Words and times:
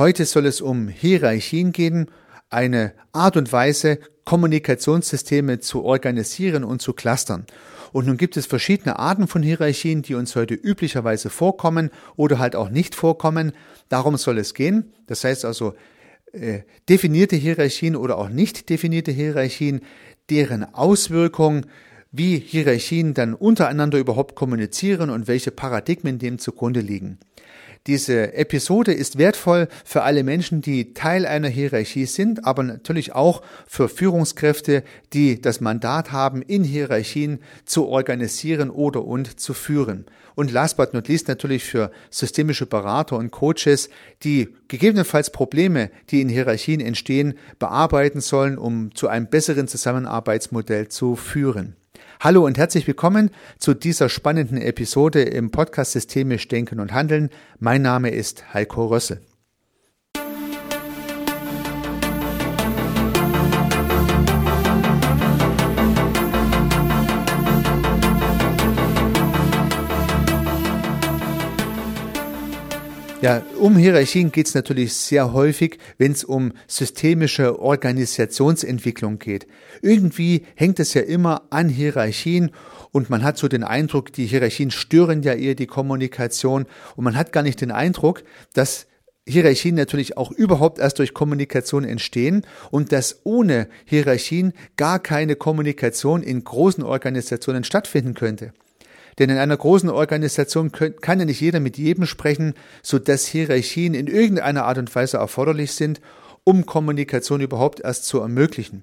Heute 0.00 0.24
soll 0.24 0.46
es 0.46 0.62
um 0.62 0.88
Hierarchien 0.88 1.72
gehen, 1.72 2.06
eine 2.48 2.94
Art 3.12 3.36
und 3.36 3.52
Weise, 3.52 3.98
Kommunikationssysteme 4.24 5.60
zu 5.60 5.84
organisieren 5.84 6.64
und 6.64 6.80
zu 6.80 6.94
clustern. 6.94 7.44
Und 7.92 8.06
nun 8.06 8.16
gibt 8.16 8.38
es 8.38 8.46
verschiedene 8.46 8.98
Arten 8.98 9.28
von 9.28 9.42
Hierarchien, 9.42 10.00
die 10.00 10.14
uns 10.14 10.34
heute 10.36 10.54
üblicherweise 10.54 11.28
vorkommen 11.28 11.90
oder 12.16 12.38
halt 12.38 12.56
auch 12.56 12.70
nicht 12.70 12.94
vorkommen. 12.94 13.52
Darum 13.90 14.16
soll 14.16 14.38
es 14.38 14.54
gehen. 14.54 14.90
Das 15.06 15.22
heißt 15.22 15.44
also, 15.44 15.74
äh, 16.32 16.60
definierte 16.88 17.36
Hierarchien 17.36 17.94
oder 17.94 18.16
auch 18.16 18.30
nicht 18.30 18.70
definierte 18.70 19.10
Hierarchien, 19.10 19.82
deren 20.30 20.64
Auswirkung 20.74 21.66
wie 22.10 22.38
Hierarchien 22.38 23.12
dann 23.12 23.34
untereinander 23.34 23.98
überhaupt 23.98 24.34
kommunizieren 24.34 25.10
und 25.10 25.28
welche 25.28 25.50
Paradigmen 25.50 26.18
dem 26.18 26.38
zugrunde 26.38 26.80
liegen. 26.80 27.18
Diese 27.86 28.34
Episode 28.34 28.92
ist 28.92 29.16
wertvoll 29.16 29.66
für 29.86 30.02
alle 30.02 30.22
Menschen, 30.22 30.60
die 30.60 30.92
Teil 30.92 31.24
einer 31.24 31.48
Hierarchie 31.48 32.04
sind, 32.04 32.44
aber 32.44 32.62
natürlich 32.62 33.14
auch 33.14 33.40
für 33.66 33.88
Führungskräfte, 33.88 34.84
die 35.14 35.40
das 35.40 35.62
Mandat 35.62 36.12
haben, 36.12 36.42
in 36.42 36.62
Hierarchien 36.62 37.40
zu 37.64 37.86
organisieren 37.86 38.68
oder 38.68 39.04
und 39.06 39.40
zu 39.40 39.54
führen. 39.54 40.04
Und 40.34 40.52
last 40.52 40.76
but 40.76 40.92
not 40.92 41.08
least 41.08 41.28
natürlich 41.28 41.64
für 41.64 41.90
systemische 42.10 42.66
Berater 42.66 43.16
und 43.16 43.30
Coaches, 43.30 43.88
die 44.24 44.54
gegebenenfalls 44.68 45.30
Probleme, 45.30 45.90
die 46.10 46.20
in 46.20 46.28
Hierarchien 46.28 46.80
entstehen, 46.80 47.34
bearbeiten 47.58 48.20
sollen, 48.20 48.58
um 48.58 48.94
zu 48.94 49.08
einem 49.08 49.26
besseren 49.26 49.68
Zusammenarbeitsmodell 49.68 50.88
zu 50.88 51.16
führen. 51.16 51.76
Hallo 52.22 52.44
und 52.44 52.58
herzlich 52.58 52.86
willkommen 52.86 53.30
zu 53.58 53.72
dieser 53.72 54.10
spannenden 54.10 54.60
Episode 54.60 55.22
im 55.22 55.50
Podcast 55.50 55.92
Systemisch 55.92 56.48
Denken 56.48 56.78
und 56.78 56.92
Handeln. 56.92 57.30
Mein 57.60 57.80
Name 57.80 58.10
ist 58.10 58.52
Heiko 58.52 58.84
Rössel. 58.88 59.22
Ja, 73.22 73.42
um 73.58 73.76
Hierarchien 73.76 74.32
geht 74.32 74.46
es 74.46 74.54
natürlich 74.54 74.94
sehr 74.94 75.34
häufig, 75.34 75.78
wenn 75.98 76.12
es 76.12 76.24
um 76.24 76.52
systemische 76.66 77.60
Organisationsentwicklung 77.60 79.18
geht. 79.18 79.46
Irgendwie 79.82 80.46
hängt 80.54 80.80
es 80.80 80.94
ja 80.94 81.02
immer 81.02 81.42
an 81.50 81.68
Hierarchien 81.68 82.50
und 82.92 83.10
man 83.10 83.22
hat 83.22 83.36
so 83.36 83.46
den 83.46 83.62
Eindruck, 83.62 84.10
die 84.14 84.24
Hierarchien 84.24 84.70
stören 84.70 85.22
ja 85.22 85.34
eher 85.34 85.54
die 85.54 85.66
Kommunikation 85.66 86.64
und 86.96 87.04
man 87.04 87.14
hat 87.14 87.30
gar 87.30 87.42
nicht 87.42 87.60
den 87.60 87.72
Eindruck, 87.72 88.22
dass 88.54 88.86
Hierarchien 89.28 89.74
natürlich 89.74 90.16
auch 90.16 90.30
überhaupt 90.30 90.78
erst 90.78 90.98
durch 90.98 91.12
Kommunikation 91.12 91.84
entstehen 91.84 92.46
und 92.70 92.90
dass 92.90 93.20
ohne 93.24 93.68
Hierarchien 93.84 94.54
gar 94.78 94.98
keine 94.98 95.36
Kommunikation 95.36 96.22
in 96.22 96.42
großen 96.42 96.82
Organisationen 96.82 97.64
stattfinden 97.64 98.14
könnte. 98.14 98.54
Denn 99.20 99.28
in 99.28 99.36
einer 99.36 99.58
großen 99.58 99.90
Organisation 99.90 100.72
kann 100.72 101.20
ja 101.20 101.26
nicht 101.26 101.42
jeder 101.42 101.60
mit 101.60 101.76
jedem 101.76 102.06
sprechen, 102.06 102.54
so 102.82 102.98
dass 102.98 103.26
Hierarchien 103.26 103.92
in 103.92 104.06
irgendeiner 104.06 104.64
Art 104.64 104.78
und 104.78 104.92
Weise 104.94 105.18
erforderlich 105.18 105.72
sind, 105.72 106.00
um 106.42 106.64
Kommunikation 106.64 107.42
überhaupt 107.42 107.80
erst 107.80 108.06
zu 108.06 108.18
ermöglichen. 108.18 108.82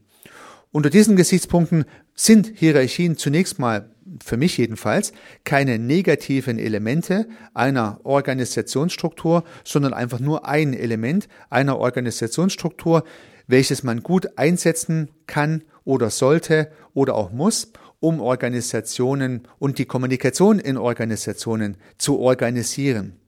Unter 0.71 0.91
diesen 0.91 1.15
Gesichtspunkten 1.15 1.85
sind 2.13 2.51
Hierarchien 2.55 3.17
zunächst 3.17 3.57
mal, 3.57 3.89
für 4.23 4.37
mich 4.37 4.57
jedenfalls, 4.59 5.11
keine 5.43 5.79
negativen 5.79 6.59
Elemente 6.59 7.27
einer 7.55 7.99
Organisationsstruktur, 8.03 9.43
sondern 9.63 9.93
einfach 9.93 10.19
nur 10.19 10.47
ein 10.47 10.75
Element 10.75 11.27
einer 11.49 11.79
Organisationsstruktur, 11.79 13.03
welches 13.47 13.81
man 13.81 14.03
gut 14.03 14.37
einsetzen 14.37 15.09
kann 15.25 15.63
oder 15.83 16.11
sollte 16.11 16.69
oder 16.93 17.15
auch 17.15 17.31
muss, 17.31 17.71
um 17.99 18.19
Organisationen 18.21 19.47
und 19.59 19.79
die 19.79 19.85
Kommunikation 19.85 20.59
in 20.59 20.77
Organisationen 20.77 21.77
zu 21.97 22.19
organisieren. 22.19 23.19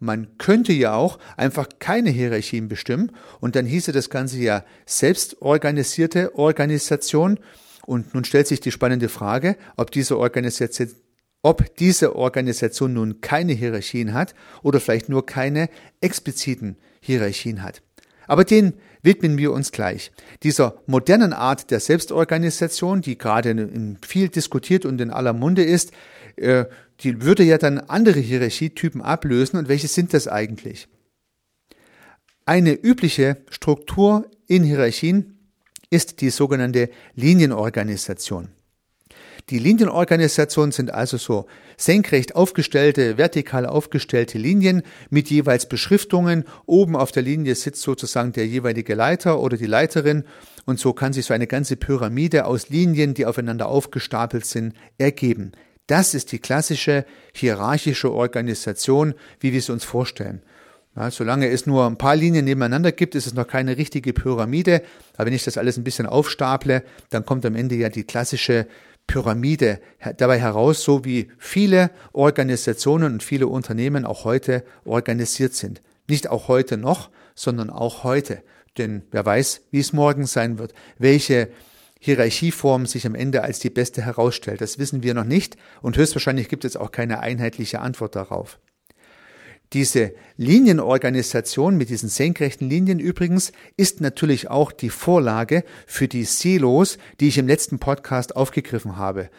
Man 0.00 0.36
könnte 0.38 0.72
ja 0.72 0.94
auch 0.94 1.18
einfach 1.36 1.68
keine 1.78 2.10
Hierarchien 2.10 2.68
bestimmen 2.68 3.12
und 3.40 3.56
dann 3.56 3.66
hieße 3.66 3.92
das 3.92 4.10
Ganze 4.10 4.38
ja 4.38 4.64
selbstorganisierte 4.86 6.36
Organisation. 6.36 7.38
Und 7.86 8.14
nun 8.14 8.24
stellt 8.24 8.46
sich 8.46 8.60
die 8.60 8.72
spannende 8.72 9.08
Frage, 9.08 9.56
ob 9.76 9.90
diese 9.90 10.18
Organisation 10.18 10.90
ob 11.44 11.76
diese 11.76 12.16
Organisation 12.16 12.94
nun 12.94 13.20
keine 13.20 13.52
Hierarchien 13.52 14.14
hat 14.14 14.34
oder 14.62 14.80
vielleicht 14.80 15.10
nur 15.10 15.26
keine 15.26 15.68
expliziten 16.00 16.78
Hierarchien 17.00 17.62
hat. 17.62 17.82
Aber 18.26 18.44
den 18.44 18.72
widmen 19.04 19.38
wir 19.38 19.52
uns 19.52 19.70
gleich. 19.70 20.10
Dieser 20.42 20.82
modernen 20.86 21.32
Art 21.32 21.70
der 21.70 21.78
Selbstorganisation, 21.78 23.02
die 23.02 23.16
gerade 23.16 23.68
viel 24.02 24.28
diskutiert 24.28 24.84
und 24.86 25.00
in 25.00 25.10
aller 25.10 25.32
Munde 25.32 25.62
ist, 25.62 25.92
äh, 26.36 26.64
die 27.00 27.22
würde 27.22 27.42
ja 27.42 27.58
dann 27.58 27.78
andere 27.78 28.20
Hierarchietypen 28.20 29.02
ablösen. 29.02 29.58
Und 29.58 29.68
welche 29.68 29.88
sind 29.88 30.14
das 30.14 30.26
eigentlich? 30.26 30.88
Eine 32.46 32.72
übliche 32.72 33.38
Struktur 33.50 34.30
in 34.46 34.64
Hierarchien 34.64 35.38
ist 35.90 36.20
die 36.20 36.30
sogenannte 36.30 36.90
Linienorganisation. 37.14 38.48
Die 39.50 39.58
Linienorganisationen 39.58 40.72
sind 40.72 40.90
also 40.92 41.18
so 41.18 41.46
senkrecht 41.76 42.34
aufgestellte, 42.34 43.18
vertikal 43.18 43.66
aufgestellte 43.66 44.38
Linien 44.38 44.82
mit 45.10 45.28
jeweils 45.28 45.68
Beschriftungen. 45.68 46.44
Oben 46.64 46.96
auf 46.96 47.12
der 47.12 47.22
Linie 47.22 47.54
sitzt 47.54 47.82
sozusagen 47.82 48.32
der 48.32 48.46
jeweilige 48.46 48.94
Leiter 48.94 49.40
oder 49.40 49.58
die 49.58 49.66
Leiterin 49.66 50.24
und 50.64 50.80
so 50.80 50.94
kann 50.94 51.12
sich 51.12 51.26
so 51.26 51.34
eine 51.34 51.46
ganze 51.46 51.76
Pyramide 51.76 52.46
aus 52.46 52.70
Linien, 52.70 53.12
die 53.12 53.26
aufeinander 53.26 53.68
aufgestapelt 53.68 54.46
sind, 54.46 54.74
ergeben. 54.96 55.52
Das 55.86 56.14
ist 56.14 56.32
die 56.32 56.38
klassische 56.38 57.04
hierarchische 57.34 58.10
Organisation, 58.10 59.12
wie 59.40 59.52
wir 59.52 59.58
es 59.58 59.68
uns 59.68 59.84
vorstellen. 59.84 60.40
Ja, 60.96 61.10
solange 61.10 61.48
es 61.48 61.66
nur 61.66 61.86
ein 61.86 61.98
paar 61.98 62.16
Linien 62.16 62.44
nebeneinander 62.44 62.92
gibt, 62.92 63.14
ist 63.16 63.26
es 63.26 63.34
noch 63.34 63.48
keine 63.48 63.76
richtige 63.76 64.12
Pyramide. 64.12 64.82
Aber 65.16 65.26
wenn 65.26 65.34
ich 65.34 65.44
das 65.44 65.58
alles 65.58 65.76
ein 65.76 65.84
bisschen 65.84 66.06
aufstaple, 66.06 66.84
dann 67.10 67.26
kommt 67.26 67.44
am 67.44 67.56
Ende 67.56 67.74
ja 67.74 67.88
die 67.88 68.04
klassische 68.04 68.66
Pyramide 69.06 69.80
dabei 70.16 70.40
heraus, 70.40 70.82
so 70.82 71.04
wie 71.04 71.28
viele 71.38 71.90
Organisationen 72.12 73.14
und 73.14 73.22
viele 73.22 73.46
Unternehmen 73.46 74.04
auch 74.04 74.24
heute 74.24 74.64
organisiert 74.84 75.54
sind. 75.54 75.82
Nicht 76.08 76.28
auch 76.28 76.48
heute 76.48 76.76
noch, 76.76 77.10
sondern 77.34 77.70
auch 77.70 78.04
heute. 78.04 78.42
Denn 78.76 79.02
wer 79.10 79.24
weiß, 79.24 79.62
wie 79.70 79.80
es 79.80 79.92
morgen 79.92 80.26
sein 80.26 80.58
wird, 80.58 80.74
welche 80.98 81.48
Hierarchieform 82.00 82.86
sich 82.86 83.06
am 83.06 83.14
Ende 83.14 83.42
als 83.42 83.60
die 83.60 83.70
beste 83.70 84.02
herausstellt. 84.02 84.60
Das 84.60 84.78
wissen 84.78 85.02
wir 85.02 85.14
noch 85.14 85.24
nicht 85.24 85.56
und 85.80 85.96
höchstwahrscheinlich 85.96 86.48
gibt 86.48 86.64
es 86.64 86.76
auch 86.76 86.90
keine 86.90 87.20
einheitliche 87.20 87.80
Antwort 87.80 88.14
darauf. 88.14 88.58
Diese 89.74 90.12
Linienorganisation 90.36 91.76
mit 91.76 91.90
diesen 91.90 92.08
senkrechten 92.08 92.70
Linien 92.70 93.00
übrigens 93.00 93.50
ist 93.76 94.00
natürlich 94.00 94.48
auch 94.48 94.70
die 94.70 94.88
Vorlage 94.88 95.64
für 95.88 96.06
die 96.06 96.22
Silos, 96.22 96.96
die 97.18 97.26
ich 97.26 97.38
im 97.38 97.48
letzten 97.48 97.80
Podcast 97.80 98.36
aufgegriffen 98.36 98.96
habe. 98.96 99.30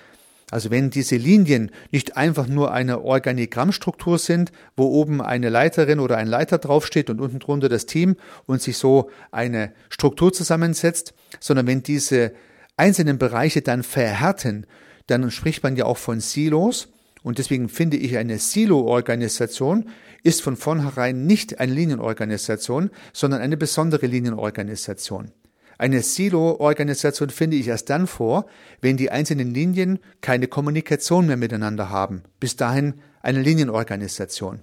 Also 0.52 0.72
wenn 0.72 0.90
diese 0.90 1.16
Linien 1.16 1.72
nicht 1.92 2.18
einfach 2.18 2.48
nur 2.48 2.74
eine 2.74 3.02
Organigrammstruktur 3.02 4.20
sind, 4.20 4.52
wo 4.76 4.88
oben 4.88 5.22
eine 5.22 5.48
Leiterin 5.48 6.00
oder 6.00 6.18
ein 6.18 6.28
Leiter 6.28 6.58
draufsteht 6.58 7.10
und 7.10 7.22
unten 7.22 7.40
drunter 7.40 7.70
das 7.70 7.86
Team 7.86 8.18
und 8.46 8.62
sich 8.62 8.78
so 8.78 9.10
eine 9.32 9.72
Struktur 9.90 10.34
zusammensetzt, 10.34 11.14
sondern 11.40 11.66
wenn 11.66 11.82
diese 11.82 12.34
einzelnen 12.76 13.18
Bereiche 13.18 13.62
dann 13.62 13.84
verhärten, 13.84 14.68
dann 15.08 15.32
spricht 15.32 15.64
man 15.64 15.78
ja 15.78 15.86
auch 15.86 15.98
von 15.98 16.20
Silos. 16.20 16.90
Und 17.26 17.40
deswegen 17.40 17.70
finde 17.70 17.98
ich 17.98 18.18
eine 18.18 18.38
Silo-Organisation 18.38 19.90
ist 20.22 20.44
von 20.44 20.56
vornherein 20.56 21.26
nicht 21.26 21.60
eine 21.60 21.74
Linienorganisation, 21.74 22.92
sondern 23.14 23.42
eine 23.42 23.58
besondere 23.58 24.06
Linienorganisation. 24.06 25.32
Eine 25.80 26.04
Silo-Organisation 26.04 27.32
finde 27.32 27.58
ich 27.58 27.68
erst 27.68 27.90
dann 27.90 28.06
vor, 28.06 28.46
wenn 28.80 28.96
die 28.96 29.10
einzelnen 29.10 29.56
Linien 29.56 29.98
keine 30.22 30.46
Kommunikation 30.48 31.26
mehr 31.26 31.36
miteinander 31.36 31.90
haben. 31.90 32.22
Bis 32.40 32.58
dahin 32.58 32.94
eine 33.24 33.42
Linienorganisation. 33.42 34.60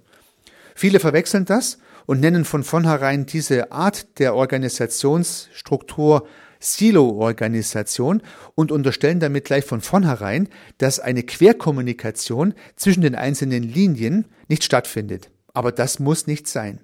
Viele 0.73 1.01
verwechseln 1.01 1.43
das 1.43 1.79
und 2.05 2.21
nennen 2.21 2.45
von 2.45 2.63
vornherein 2.63 3.25
diese 3.25 3.73
Art 3.73 4.19
der 4.19 4.35
Organisationsstruktur 4.35 6.25
Silo-Organisation 6.63 8.21
und 8.55 8.71
unterstellen 8.71 9.19
damit 9.19 9.45
gleich 9.45 9.65
von 9.65 9.81
vornherein, 9.81 10.47
dass 10.77 10.99
eine 10.99 11.23
Querkommunikation 11.23 12.53
zwischen 12.75 13.01
den 13.01 13.15
einzelnen 13.15 13.63
Linien 13.63 14.25
nicht 14.47 14.63
stattfindet. 14.63 15.29
Aber 15.53 15.71
das 15.71 15.99
muss 15.99 16.25
nicht 16.25 16.47
sein. 16.47 16.79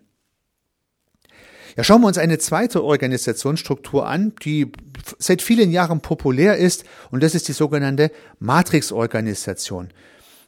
Ja, 1.78 1.84
schauen 1.84 2.02
wir 2.02 2.08
uns 2.08 2.18
eine 2.18 2.40
zweite 2.40 2.84
Organisationsstruktur 2.84 4.06
an, 4.06 4.34
die 4.44 4.72
seit 5.18 5.42
vielen 5.42 5.72
Jahren 5.72 6.02
populär 6.02 6.58
ist, 6.58 6.84
und 7.10 7.24
das 7.24 7.36
ist 7.36 7.48
die 7.48 7.54
sogenannte 7.54 8.12
Matrix-Organisation. 8.40 9.90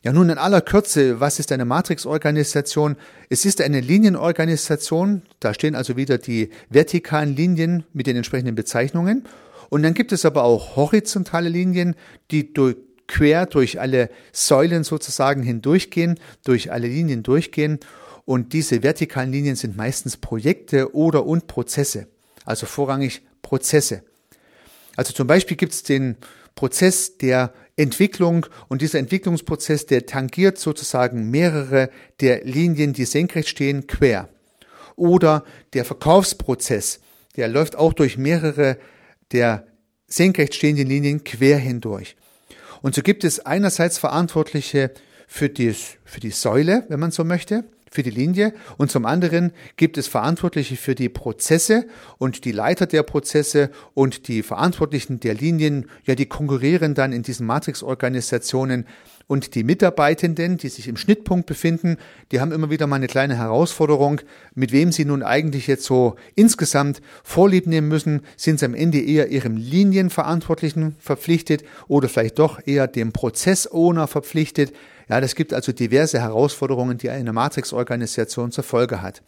Ja, 0.04 0.12
nun 0.12 0.32
in 0.32 0.40
aller 0.40 0.62
Kürze, 0.62 1.20
was 1.20 1.38
ist 1.38 1.52
eine 1.52 1.64
Matrixorganisation? 1.64 2.96
Es 3.30 3.46
ist 3.46 3.62
eine 3.62 3.82
Linienorganisation, 3.82 5.22
da 5.40 5.54
stehen 5.54 5.76
also 5.76 5.96
wieder 5.96 6.18
die 6.18 6.50
vertikalen 6.72 7.36
Linien 7.36 7.84
mit 7.94 8.08
den 8.08 8.16
entsprechenden 8.16 8.56
Bezeichnungen. 8.56 9.26
Und 9.70 9.84
dann 9.84 9.94
gibt 9.94 10.12
es 10.12 10.26
aber 10.26 10.44
auch 10.44 10.76
horizontale 10.76 11.50
Linien, 11.50 11.94
die 12.32 12.52
durch, 12.52 12.78
quer 13.08 13.46
durch 13.46 13.80
alle 13.80 14.10
Säulen 14.32 14.84
sozusagen 14.84 15.44
hindurchgehen, 15.44 16.20
durch 16.44 16.72
alle 16.72 16.88
Linien 16.88 17.22
durchgehen. 17.22 17.80
Und 18.26 18.54
diese 18.54 18.82
vertikalen 18.82 19.32
Linien 19.32 19.56
sind 19.56 19.78
meistens 19.78 20.18
Projekte 20.18 20.96
oder 20.96 21.28
und 21.28 21.46
Prozesse, 21.46 22.08
also 22.44 22.66
vorrangig 22.66 23.22
Prozesse. 23.44 24.02
Also 24.96 25.14
zum 25.14 25.28
Beispiel 25.28 25.58
gibt 25.58 25.74
es 25.74 25.84
den 25.84 26.18
Prozess 26.56 27.18
der 27.18 27.54
Entwicklung 27.82 28.46
und 28.68 28.82
dieser 28.82 29.00
Entwicklungsprozess, 29.00 29.86
der 29.86 30.06
tangiert 30.06 30.58
sozusagen 30.58 31.30
mehrere 31.30 31.90
der 32.20 32.44
Linien, 32.44 32.94
die 32.94 33.06
senkrecht 33.06 33.50
stehen, 33.50 33.88
quer. 33.88 34.30
Oder 34.96 35.44
der 35.74 35.86
Verkaufsprozess, 35.86 37.00
der 37.36 37.48
läuft 37.48 37.76
auch 37.76 37.94
durch 37.94 38.18
mehrere 38.18 38.78
der 39.32 39.66
senkrecht 40.08 40.54
stehenden 40.54 40.88
Linien 40.88 41.24
quer 41.24 41.58
hindurch. 41.58 42.16
Und 42.82 42.96
so 42.96 43.02
gibt 43.02 43.24
es 43.24 43.40
einerseits 43.40 43.98
Verantwortliche 43.98 44.92
für 45.28 45.50
die, 45.50 45.74
für 46.04 46.20
die 46.20 46.32
Säule, 46.32 46.86
wenn 46.90 47.00
man 47.00 47.12
so 47.12 47.24
möchte, 47.24 47.64
für 47.92 48.04
die 48.04 48.10
Linie 48.10 48.54
und 48.78 48.90
zum 48.90 49.06
anderen 49.06 49.52
gibt 49.76 49.98
es 49.98 50.08
Verantwortliche 50.08 50.78
für 50.78 50.96
die 50.96 51.10
Prozesse 51.10 51.86
und 52.18 52.46
die 52.46 52.54
Leiter 52.54 52.86
der 52.86 53.04
Prozesse 53.04 53.70
und 53.94 54.30
die 54.30 54.44
Verantwortlichen 54.44 55.20
der 55.20 55.34
Linien, 55.34 55.90
ja, 56.06 56.16
die 56.16 56.26
konkurrieren 56.26 56.96
dann 56.96 57.12
in 57.12 57.22
diesen 57.22 57.46
Matrix-Organisationen 57.46 58.86
und 59.28 59.56
die 59.56 59.64
Mitarbeitenden, 59.64 60.58
die 60.58 60.70
sich 60.70 60.88
im 60.88 60.98
Schnittpunkt 60.98 61.46
befinden, 61.46 61.98
die 62.32 62.42
haben 62.42 62.52
immer 62.52 62.70
wieder 62.70 62.88
mal 62.88 62.98
eine 62.98 63.08
kleine 63.08 63.38
Herausforderung, 63.38 64.22
mit 64.56 64.72
wem 64.72 64.92
sie 64.92 65.06
nun 65.06 65.24
eigentlich 65.24 65.68
jetzt 65.68 65.86
so 65.86 66.16
insgesamt 66.36 67.02
Vorlieb 67.24 67.66
nehmen 67.66 67.88
müssen. 67.88 68.22
Sind 68.36 68.60
sie 68.60 68.66
am 68.66 68.74
Ende 68.74 69.00
eher 69.00 69.30
ihrem 69.30 69.56
Linienverantwortlichen 69.56 70.96
verpflichtet 71.00 71.64
oder 71.88 72.10
vielleicht 72.10 72.40
doch 72.40 72.60
eher 72.66 72.88
dem 72.88 73.14
Prozessowner 73.14 74.08
verpflichtet? 74.08 74.74
Ja, 75.12 75.20
das 75.20 75.36
gibt 75.36 75.54
also 75.54 75.74
diverse 75.74 76.22
Herausforderungen, 76.22 76.98
die 76.98 77.10
eine 77.10 77.34
Matrix-Organisation 77.34 78.54
zur 78.54 78.64
Folge 78.64 79.02
hat. 79.02 79.22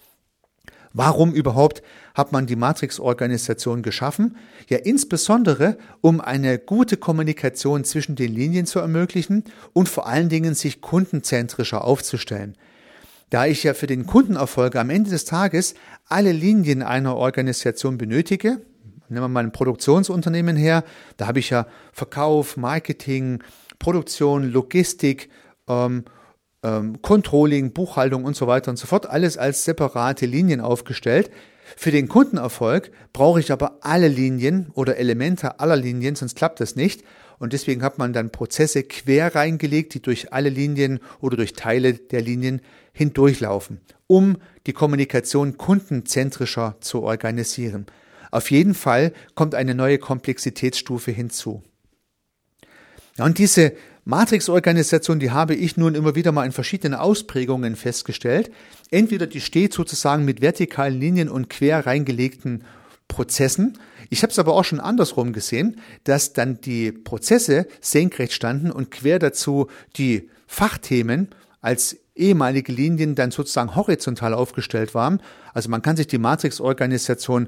Warum 0.94 1.34
überhaupt 1.34 1.84
hat 2.16 2.32
man 2.32 2.46
die 2.46 2.56
Matrix-Organisation 2.56 3.82
geschaffen? 3.82 4.38
Ja, 4.70 4.78
insbesondere, 4.78 5.78
um 6.00 6.22
eine 6.22 6.58
gute 6.58 6.96
Kommunikation 6.96 7.84
zwischen 7.84 8.16
den 8.16 8.34
Linien 8.34 8.66
zu 8.66 8.80
ermöglichen 8.80 9.44
und 9.74 9.90
vor 9.90 10.08
allen 10.08 10.30
Dingen 10.30 10.54
sich 10.54 10.80
kundenzentrischer 10.80 11.84
aufzustellen. 11.84 12.56
Da 13.30 13.46
ich 13.46 13.64
ja 13.64 13.74
für 13.74 13.88
den 13.88 14.06
Kundenerfolg 14.06 14.78
am 14.78 14.90
Ende 14.90 15.10
des 15.10 15.26
Tages 15.26 15.74
alle 16.08 16.32
Linien 16.32 16.82
einer 16.82 17.18
Organisation 17.18 17.98
benötige, 17.98 18.62
nehmen 19.10 19.24
wir 19.24 19.28
mal 19.28 19.44
ein 19.44 19.52
Produktionsunternehmen 19.52 20.56
her, 20.56 20.86
da 21.18 21.28
habe 21.28 21.40
ich 21.40 21.50
ja 21.50 21.68
Verkauf, 21.92 22.56
Marketing, 22.56 23.44
Produktion, 23.80 24.50
Logistik, 24.50 25.30
ähm, 25.68 26.06
ähm, 26.64 27.02
Controlling, 27.02 27.74
Buchhaltung 27.74 28.24
und 28.24 28.36
so 28.36 28.48
weiter 28.48 28.72
und 28.72 28.78
so 28.78 28.88
fort, 28.88 29.06
alles 29.06 29.38
als 29.38 29.66
separate 29.66 30.26
Linien 30.26 30.62
aufgestellt. 30.62 31.30
Für 31.76 31.92
den 31.92 32.08
Kundenerfolg 32.08 32.92
brauche 33.14 33.40
ich 33.40 33.52
aber 33.52 33.80
alle 33.82 34.08
Linien 34.08 34.70
oder 34.74 34.98
Elemente 34.98 35.60
aller 35.60 35.76
Linien, 35.76 36.16
sonst 36.16 36.36
klappt 36.36 36.60
das 36.60 36.76
nicht. 36.76 37.04
Und 37.40 37.54
deswegen 37.54 37.84
hat 37.84 37.98
man 37.98 38.14
dann 38.14 38.32
Prozesse 38.32 38.84
quer 38.84 39.36
reingelegt, 39.36 39.94
die 39.94 40.02
durch 40.02 40.32
alle 40.32 40.50
Linien 40.50 41.00
oder 41.20 41.36
durch 41.36 41.54
Teile 41.54 41.94
der 41.94 42.22
Linien 42.22 42.62
hindurchlaufen, 42.94 43.82
um 44.08 44.38
die 44.68 44.74
Kommunikation 44.74 45.58
kundenzentrischer 45.58 46.78
zu 46.80 47.02
organisieren. 47.02 47.88
Auf 48.32 48.50
jeden 48.52 48.74
Fall 48.74 49.14
kommt 49.36 49.56
eine 49.56 49.76
neue 49.76 49.98
Komplexitätsstufe 49.98 51.12
hinzu. 51.12 51.64
Ja, 53.18 53.26
und 53.26 53.38
diese 53.38 53.74
Matrix-Organisation, 54.06 55.20
die 55.20 55.32
habe 55.32 55.56
ich 55.56 55.78
nun 55.78 55.96
immer 55.96 56.16
wieder 56.16 56.32
mal 56.32 56.46
in 56.46 56.52
verschiedenen 56.52 57.00
Ausprägungen 57.00 57.76
festgestellt. 57.76 58.52
Entweder 58.92 59.28
die 59.28 59.42
steht 59.42 59.74
sozusagen 59.74 60.26
mit 60.26 60.42
vertikalen 60.42 61.00
Linien 61.00 61.30
und 61.30 61.50
quer 61.50 61.86
reingelegten 61.86 62.64
Prozessen. 63.08 63.78
Ich 64.10 64.24
habe 64.24 64.32
es 64.32 64.40
aber 64.40 64.54
auch 64.54 64.66
schon 64.66 64.80
andersrum 64.80 65.34
gesehen, 65.34 65.80
dass 66.04 66.34
dann 66.34 66.60
die 66.60 66.92
Prozesse 66.92 67.68
senkrecht 67.80 68.34
standen 68.34 68.72
und 68.72 68.92
quer 68.92 69.20
dazu 69.20 69.68
die 69.96 70.30
Fachthemen 70.48 71.30
als 71.62 71.98
ehemalige 72.16 72.72
Linien 72.72 73.16
dann 73.16 73.32
sozusagen 73.32 73.76
horizontal 73.76 74.34
aufgestellt 74.34 74.94
waren. 74.94 75.22
Also 75.54 75.70
man 75.70 75.82
kann 75.82 75.96
sich 75.96 76.08
die 76.08 76.18
Matrix-Organisation 76.18 77.48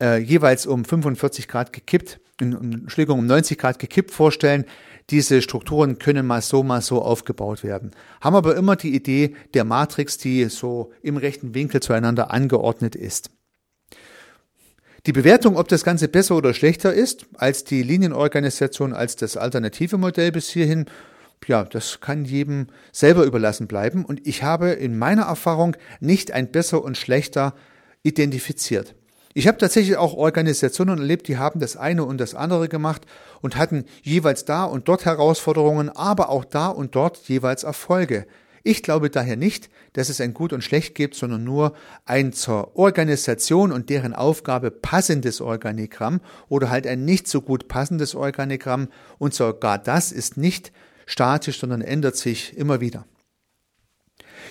äh, 0.00 0.18
jeweils 0.18 0.66
um 0.66 0.84
45 0.84 1.48
Grad 1.48 1.72
gekippt, 1.72 2.20
in, 2.40 2.52
Entschuldigung, 2.52 3.20
um 3.20 3.26
90 3.26 3.58
Grad 3.58 3.78
gekippt 3.78 4.10
vorstellen. 4.10 4.64
Diese 5.10 5.42
Strukturen 5.42 5.98
können 5.98 6.26
mal 6.26 6.40
so, 6.40 6.62
mal 6.62 6.80
so 6.80 7.02
aufgebaut 7.02 7.62
werden. 7.62 7.90
Haben 8.20 8.36
aber 8.36 8.56
immer 8.56 8.76
die 8.76 8.94
Idee 8.94 9.34
der 9.52 9.64
Matrix, 9.64 10.16
die 10.16 10.46
so 10.46 10.92
im 11.02 11.16
rechten 11.16 11.54
Winkel 11.54 11.80
zueinander 11.80 12.30
angeordnet 12.30 12.96
ist. 12.96 13.30
Die 15.06 15.12
Bewertung, 15.12 15.58
ob 15.58 15.68
das 15.68 15.84
Ganze 15.84 16.08
besser 16.08 16.34
oder 16.34 16.54
schlechter 16.54 16.94
ist 16.94 17.26
als 17.34 17.64
die 17.64 17.82
Linienorganisation, 17.82 18.94
als 18.94 19.16
das 19.16 19.36
alternative 19.36 19.98
Modell 19.98 20.32
bis 20.32 20.48
hierhin, 20.48 20.86
ja, 21.46 21.64
das 21.64 22.00
kann 22.00 22.24
jedem 22.24 22.68
selber 22.90 23.24
überlassen 23.24 23.66
bleiben. 23.66 24.06
Und 24.06 24.26
ich 24.26 24.42
habe 24.42 24.70
in 24.70 24.96
meiner 24.96 25.24
Erfahrung 25.24 25.76
nicht 26.00 26.32
ein 26.32 26.50
besser 26.50 26.82
und 26.82 26.96
schlechter 26.96 27.54
identifiziert. 28.02 28.94
Ich 29.36 29.48
habe 29.48 29.58
tatsächlich 29.58 29.96
auch 29.96 30.14
Organisationen 30.14 30.98
erlebt, 31.00 31.26
die 31.26 31.38
haben 31.38 31.58
das 31.58 31.76
eine 31.76 32.04
und 32.04 32.18
das 32.18 32.36
andere 32.36 32.68
gemacht 32.68 33.02
und 33.42 33.56
hatten 33.56 33.84
jeweils 34.02 34.44
da 34.44 34.62
und 34.62 34.86
dort 34.86 35.04
Herausforderungen, 35.04 35.88
aber 35.88 36.28
auch 36.28 36.44
da 36.44 36.68
und 36.68 36.94
dort 36.94 37.18
jeweils 37.28 37.64
Erfolge. 37.64 38.26
Ich 38.62 38.84
glaube 38.84 39.10
daher 39.10 39.36
nicht, 39.36 39.70
dass 39.94 40.08
es 40.08 40.20
ein 40.20 40.34
Gut 40.34 40.52
und 40.52 40.62
Schlecht 40.62 40.94
gibt, 40.94 41.16
sondern 41.16 41.42
nur 41.42 41.74
ein 42.04 42.32
zur 42.32 42.76
Organisation 42.76 43.72
und 43.72 43.90
deren 43.90 44.14
Aufgabe 44.14 44.70
passendes 44.70 45.40
Organigramm 45.40 46.20
oder 46.48 46.70
halt 46.70 46.86
ein 46.86 47.04
nicht 47.04 47.26
so 47.26 47.42
gut 47.42 47.66
passendes 47.66 48.14
Organigramm 48.14 48.86
und 49.18 49.34
sogar 49.34 49.78
das 49.78 50.12
ist 50.12 50.36
nicht 50.36 50.72
statisch, 51.06 51.58
sondern 51.58 51.82
ändert 51.82 52.16
sich 52.16 52.56
immer 52.56 52.80
wieder. 52.80 53.04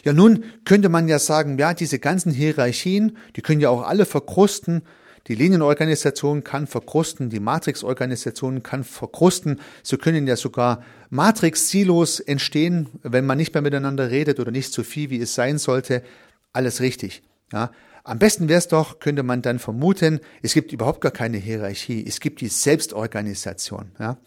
Ja, 0.04 0.14
nun 0.14 0.44
könnte 0.66 0.90
man 0.90 1.08
ja 1.08 1.20
sagen, 1.20 1.58
ja, 1.58 1.74
diese 1.74 2.00
ganzen 2.00 2.32
Hierarchien, 2.32 3.18
die 3.36 3.42
können 3.42 3.62
ja 3.62 3.70
auch 3.70 3.84
alle 3.84 4.06
verkrusten. 4.06 4.82
Die 5.28 5.36
Linienorganisation 5.36 6.44
kann 6.44 6.68
verkrusten, 6.68 7.30
die 7.30 7.40
Matrixorganisation 7.40 8.62
kann 8.62 8.84
verkrusten. 8.84 9.62
So 9.82 9.98
können 9.98 10.28
ja 10.28 10.36
sogar 10.36 10.84
Matrix-Silos 11.12 12.20
entstehen, 12.20 12.90
wenn 13.04 13.26
man 13.26 13.38
nicht 13.38 13.54
mehr 13.54 13.62
miteinander 13.62 14.12
redet 14.12 14.40
oder 14.42 14.52
nicht 14.52 14.74
so 14.74 14.84
viel, 14.84 15.10
wie 15.10 15.22
es 15.22 15.34
sein 15.34 15.60
sollte. 15.60 16.04
Alles 16.52 16.82
richtig. 16.82 17.24
Ja. 17.54 17.72
Am 18.04 18.20
besten 18.20 18.50
wäre 18.50 18.60
es 18.60 18.68
doch, 18.68 19.00
könnte 19.00 19.24
man 19.24 19.42
dann 19.42 19.60
vermuten, 19.60 20.20
es 20.42 20.54
gibt 20.54 20.74
überhaupt 20.74 21.00
gar 21.00 21.12
keine 21.12 21.38
Hierarchie. 21.38 22.04
Es 22.06 22.20
gibt 22.20 22.42
die 22.42 22.50
Selbstorganisation. 22.50 23.92
Ja. 24.00 24.18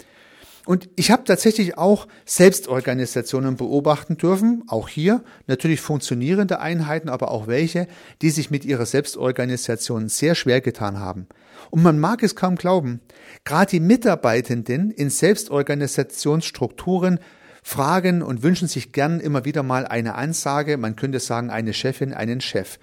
Und 0.67 0.91
ich 0.97 1.11
habe 1.13 1.25
tatsächlich 1.25 1.79
auch 1.79 2.09
Selbstorganisationen 2.25 3.57
beobachten 3.57 4.17
dürfen, 4.17 4.65
auch 4.67 4.89
hier 4.89 5.23
natürlich 5.47 5.81
funktionierende 5.81 6.59
Einheiten, 6.59 7.09
aber 7.09 7.31
auch 7.31 7.47
welche, 7.47 7.87
die 8.21 8.31
sich 8.31 8.51
mit 8.51 8.65
ihrer 8.65 8.85
Selbstorganisation 8.85 10.09
sehr 10.09 10.35
schwer 10.35 10.61
getan 10.61 10.99
haben. 10.99 11.29
Und 11.71 11.85
man 11.85 12.01
mag 12.01 12.25
es 12.25 12.35
kaum 12.35 12.57
glauben, 12.57 13.01
gerade 13.45 13.71
die 13.71 13.79
Mitarbeitenden 13.79 14.91
in 14.91 15.09
Selbstorganisationsstrukturen 15.09 17.21
fragen 17.63 18.23
und 18.23 18.43
wünschen 18.43 18.67
sich 18.67 18.91
gern 18.91 19.21
immer 19.21 19.45
wieder 19.45 19.63
mal 19.63 19.87
eine 19.87 20.17
Ansage, 20.17 20.79
man 20.79 20.97
könnte 20.97 21.21
sagen 21.21 21.51
eine 21.51 21.75
Chefin, 21.75 22.13
einen 22.13 22.41
Chef. 22.41 22.81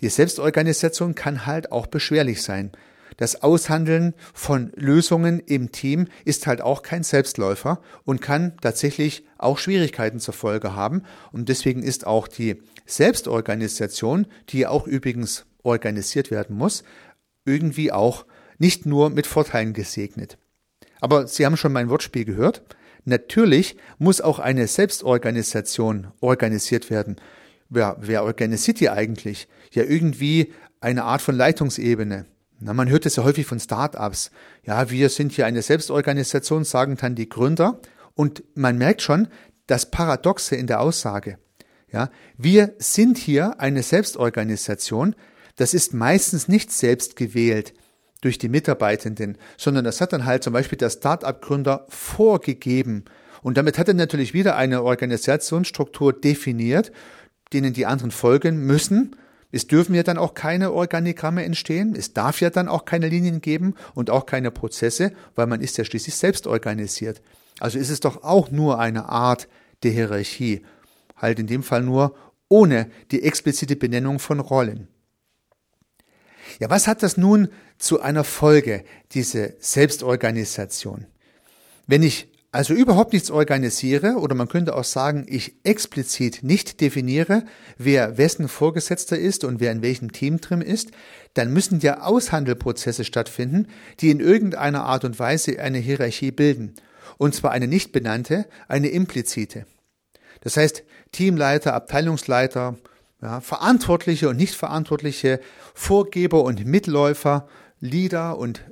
Die 0.00 0.10
Selbstorganisation 0.10 1.16
kann 1.16 1.44
halt 1.44 1.72
auch 1.72 1.88
beschwerlich 1.88 2.42
sein. 2.42 2.70
Das 3.16 3.42
Aushandeln 3.42 4.14
von 4.34 4.72
Lösungen 4.76 5.40
im 5.40 5.72
Team 5.72 6.08
ist 6.24 6.46
halt 6.46 6.60
auch 6.60 6.82
kein 6.82 7.02
Selbstläufer 7.02 7.80
und 8.04 8.20
kann 8.20 8.56
tatsächlich 8.60 9.26
auch 9.38 9.58
Schwierigkeiten 9.58 10.20
zur 10.20 10.34
Folge 10.34 10.74
haben. 10.74 11.02
Und 11.32 11.48
deswegen 11.48 11.82
ist 11.82 12.06
auch 12.06 12.28
die 12.28 12.62
Selbstorganisation, 12.84 14.26
die 14.50 14.66
auch 14.66 14.86
übrigens 14.86 15.46
organisiert 15.62 16.30
werden 16.30 16.56
muss, 16.56 16.84
irgendwie 17.44 17.90
auch 17.90 18.26
nicht 18.58 18.86
nur 18.86 19.10
mit 19.10 19.26
Vorteilen 19.26 19.72
gesegnet. 19.72 20.38
Aber 21.00 21.26
Sie 21.26 21.44
haben 21.44 21.56
schon 21.56 21.72
mein 21.72 21.90
Wortspiel 21.90 22.24
gehört. 22.24 22.62
Natürlich 23.04 23.76
muss 23.98 24.20
auch 24.20 24.38
eine 24.38 24.66
Selbstorganisation 24.66 26.08
organisiert 26.20 26.90
werden. 26.90 27.16
Wer, 27.68 27.96
wer 28.00 28.24
organisiert 28.24 28.80
die 28.80 28.90
eigentlich? 28.90 29.48
Ja, 29.72 29.82
irgendwie 29.82 30.52
eine 30.80 31.04
Art 31.04 31.22
von 31.22 31.34
Leitungsebene. 31.34 32.26
Na, 32.58 32.72
man 32.72 32.88
hört 32.88 33.06
es 33.06 33.16
ja 33.16 33.24
häufig 33.24 33.46
von 33.46 33.60
Startups. 33.60 34.30
Ja, 34.64 34.90
wir 34.90 35.08
sind 35.08 35.32
hier 35.32 35.46
eine 35.46 35.62
Selbstorganisation, 35.62 36.64
sagen 36.64 36.96
dann 36.96 37.14
die 37.14 37.28
Gründer. 37.28 37.80
Und 38.14 38.44
man 38.54 38.78
merkt 38.78 39.02
schon, 39.02 39.28
das 39.66 39.90
Paradoxe 39.90 40.56
in 40.56 40.66
der 40.66 40.80
Aussage. 40.80 41.38
Ja, 41.92 42.10
wir 42.36 42.74
sind 42.78 43.18
hier 43.18 43.60
eine 43.60 43.82
Selbstorganisation. 43.82 45.14
Das 45.56 45.74
ist 45.74 45.94
meistens 45.94 46.48
nicht 46.48 46.72
selbst 46.72 47.16
gewählt 47.16 47.74
durch 48.22 48.38
die 48.38 48.48
Mitarbeitenden, 48.48 49.38
sondern 49.56 49.84
das 49.84 50.00
hat 50.00 50.12
dann 50.12 50.24
halt 50.24 50.42
zum 50.42 50.52
Beispiel 50.52 50.78
der 50.78 50.90
Start-up-Gründer 50.90 51.86
vorgegeben. 51.88 53.04
Und 53.42 53.56
damit 53.56 53.78
hat 53.78 53.88
er 53.88 53.94
natürlich 53.94 54.34
wieder 54.34 54.56
eine 54.56 54.82
Organisationsstruktur 54.82 56.12
definiert, 56.12 56.90
denen 57.52 57.72
die 57.72 57.86
anderen 57.86 58.10
folgen 58.10 58.58
müssen. 58.66 59.16
Es 59.56 59.66
dürfen 59.66 59.94
ja 59.94 60.02
dann 60.02 60.18
auch 60.18 60.34
keine 60.34 60.70
Organigramme 60.72 61.42
entstehen, 61.42 61.94
es 61.96 62.12
darf 62.12 62.42
ja 62.42 62.50
dann 62.50 62.68
auch 62.68 62.84
keine 62.84 63.08
Linien 63.08 63.40
geben 63.40 63.74
und 63.94 64.10
auch 64.10 64.26
keine 64.26 64.50
Prozesse, 64.50 65.12
weil 65.34 65.46
man 65.46 65.62
ist 65.62 65.78
ja 65.78 65.84
schließlich 65.84 66.14
selbst 66.14 66.46
organisiert. 66.46 67.22
Also 67.58 67.78
ist 67.78 67.88
es 67.88 68.00
doch 68.00 68.22
auch 68.22 68.50
nur 68.50 68.78
eine 68.78 69.08
Art 69.08 69.48
der 69.82 69.92
Hierarchie, 69.92 70.62
halt 71.16 71.38
in 71.38 71.46
dem 71.46 71.62
Fall 71.62 71.82
nur 71.82 72.14
ohne 72.50 72.90
die 73.10 73.22
explizite 73.22 73.76
Benennung 73.76 74.18
von 74.18 74.40
Rollen. 74.40 74.88
Ja, 76.60 76.68
was 76.68 76.86
hat 76.86 77.02
das 77.02 77.16
nun 77.16 77.48
zu 77.78 78.02
einer 78.02 78.24
Folge, 78.24 78.84
diese 79.12 79.54
Selbstorganisation? 79.58 81.06
Wenn 81.86 82.02
ich 82.02 82.28
also 82.56 82.72
überhaupt 82.72 83.12
nichts 83.12 83.30
organisiere 83.30 84.14
oder 84.14 84.34
man 84.34 84.48
könnte 84.48 84.76
auch 84.76 84.84
sagen, 84.84 85.26
ich 85.28 85.56
explizit 85.62 86.42
nicht 86.42 86.80
definiere, 86.80 87.42
wer 87.76 88.16
wessen 88.16 88.48
Vorgesetzter 88.48 89.18
ist 89.18 89.44
und 89.44 89.60
wer 89.60 89.72
in 89.72 89.82
welchem 89.82 90.10
Team 90.10 90.40
drin 90.40 90.62
ist, 90.62 90.90
dann 91.34 91.52
müssen 91.52 91.80
ja 91.80 92.00
Aushandelprozesse 92.00 93.04
stattfinden, 93.04 93.66
die 94.00 94.08
in 94.08 94.20
irgendeiner 94.20 94.84
Art 94.84 95.04
und 95.04 95.18
Weise 95.18 95.60
eine 95.60 95.76
Hierarchie 95.76 96.30
bilden. 96.30 96.74
Und 97.18 97.34
zwar 97.34 97.50
eine 97.50 97.66
nicht 97.66 97.92
benannte, 97.92 98.46
eine 98.68 98.88
implizite. 98.88 99.66
Das 100.40 100.56
heißt, 100.56 100.82
Teamleiter, 101.12 101.74
Abteilungsleiter, 101.74 102.78
ja, 103.20 103.42
Verantwortliche 103.42 104.30
und 104.30 104.38
Nichtverantwortliche, 104.38 105.40
Vorgeber 105.74 106.42
und 106.42 106.64
Mitläufer, 106.64 107.48
Leader 107.80 108.38
und 108.38 108.64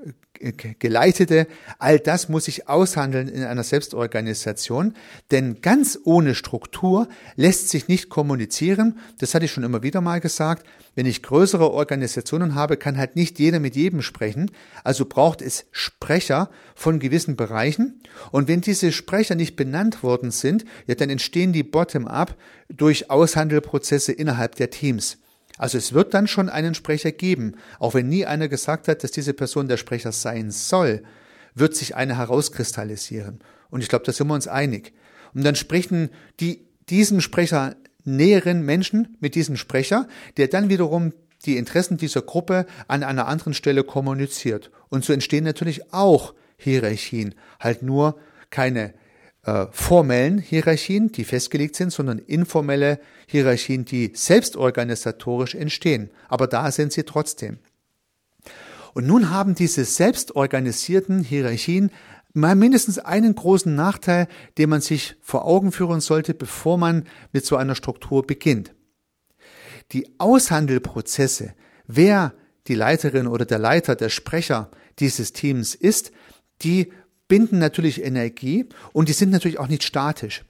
Geleitete, 0.53 1.47
all 1.79 1.99
das 1.99 2.29
muss 2.29 2.45
sich 2.45 2.69
aushandeln 2.69 3.29
in 3.29 3.45
einer 3.45 3.65
Selbstorganisation, 3.65 4.95
denn 5.31 5.61
ganz 5.63 5.99
ohne 6.05 6.35
Struktur 6.35 7.09
lässt 7.37 7.71
sich 7.71 7.89
nicht 7.89 8.09
kommunizieren. 8.11 8.99
Das 9.19 9.35
hatte 9.35 9.47
ich 9.47 9.53
schon 9.53 9.65
immer 9.65 9.83
wieder 9.83 10.01
mal 10.01 10.21
gesagt. 10.21 10.67
Wenn 10.95 11.07
ich 11.07 11.23
größere 11.23 11.73
Organisationen 11.73 12.55
habe, 12.55 12.77
kann 12.77 12.99
halt 12.99 13.17
nicht 13.17 13.39
jeder 13.39 13.59
mit 13.59 13.75
jedem 13.75 14.03
sprechen. 14.03 14.51
Also 14.85 15.07
braucht 15.07 15.43
es 15.43 15.67
Sprecher 15.73 16.51
von 16.75 17.01
gewissen 17.01 17.37
Bereichen. 17.37 18.01
Und 18.31 18.47
wenn 18.47 18.61
diese 18.61 18.93
Sprecher 18.93 19.35
nicht 19.35 19.57
benannt 19.57 20.03
worden 20.03 20.31
sind, 20.31 20.65
ja, 20.87 20.95
dann 20.95 21.11
entstehen 21.11 21.53
die 21.53 21.65
bottom-up 21.65 22.37
durch 22.69 23.11
Aushandelprozesse 23.11 24.13
innerhalb 24.13 24.55
der 24.57 24.71
Teams. 24.71 25.19
Also 25.57 25.79
es 25.79 25.93
wird 25.93 26.15
dann 26.15 26.27
schon 26.27 26.49
einen 26.49 26.75
Sprecher 26.75 27.13
geben, 27.13 27.55
auch 27.79 27.95
wenn 27.95 28.09
nie 28.09 28.27
einer 28.27 28.49
gesagt 28.49 28.89
hat, 28.89 29.05
dass 29.05 29.13
diese 29.13 29.35
Person 29.35 29.69
der 29.69 29.77
Sprecher 29.77 30.13
sein 30.13 30.51
soll, 30.51 31.03
wird 31.55 31.77
sich 31.77 31.95
einer 31.95 32.19
herauskristallisieren. 32.19 33.41
Und 33.71 33.81
ich 33.81 33.89
glaube, 33.89 34.05
da 34.05 34.13
sind 34.13 34.27
wir 34.27 34.35
uns 34.35 34.49
einig. 34.49 34.93
Und 35.33 35.45
dann 35.45 35.55
sprechen 35.55 36.11
die 36.41 36.67
diesem 36.89 37.21
Sprecher 37.21 37.77
näheren 38.05 38.63
Menschen 38.63 39.17
mit 39.21 39.35
diesem 39.35 39.57
Sprecher, 39.57 40.09
der 40.37 40.49
dann 40.49 40.69
wiederum 40.69 41.13
die 41.47 41.57
Interessen 41.57 41.97
dieser 41.97 42.23
Gruppe 42.23 42.67
an 42.89 43.03
einer 43.03 43.27
anderen 43.27 43.55
Stelle 43.55 43.85
kommuniziert. 43.85 44.71
Und 44.89 45.05
so 45.05 45.13
entstehen 45.13 45.45
natürlich 45.45 45.93
auch 45.93 46.35
Hierarchien, 46.57 47.35
halt 47.61 47.83
nur 47.83 48.19
keine 48.51 48.95
äh, 49.45 49.67
formellen 49.71 50.39
Hierarchien, 50.39 51.13
die 51.13 51.25
festgelegt 51.25 51.77
sind, 51.77 51.91
sondern 51.91 52.19
informelle 52.19 52.99
Hierarchien, 53.27 53.85
die 53.85 54.13
selbstorganisatorisch 54.15 55.55
entstehen. 55.55 56.11
Aber 56.29 56.47
da 56.47 56.71
sind 56.71 56.93
sie 56.93 57.05
trotzdem. 57.05 57.59
Und 58.95 59.07
nun 59.07 59.31
haben 59.31 59.55
diese 59.55 59.85
selbstorganisierten 59.85 61.25
Hierarchien 61.25 61.91
mal 62.33 62.55
mindestens 62.55 62.99
einen 62.99 63.35
großen 63.35 63.75
Nachteil, 63.75 64.29
den 64.59 64.71
man 64.71 64.81
sich 64.81 65.17
vor 65.21 65.45
Augen 65.45 65.73
führen 65.73 66.01
sollte, 66.01 66.35
bevor 66.35 66.79
man 66.79 67.07
mit 67.33 67.45
so 67.45 67.57
einer 67.57 67.75
Struktur 67.75 68.27
beginnt. 68.27 68.73
Die 69.93 70.19
Aushandelprozesse, 70.19 71.55
wer 71.87 72.35
die 72.67 72.75
Leiterin 72.75 73.27
oder 73.27 73.45
der 73.45 73.59
Leiter, 73.59 73.95
der 73.95 74.09
Sprecher 74.09 74.71
dieses 74.99 75.33
Teams 75.33 75.75
ist, 75.75 76.13
die 76.63 76.93
binden 77.35 77.59
natürlich 77.59 78.01
Energie 78.01 78.67
und 78.93 79.09
die 79.09 79.13
sind 79.13 79.31
natürlich 79.31 79.59
auch 79.59 79.67
nicht 79.67 79.83
statisch. 79.83 80.45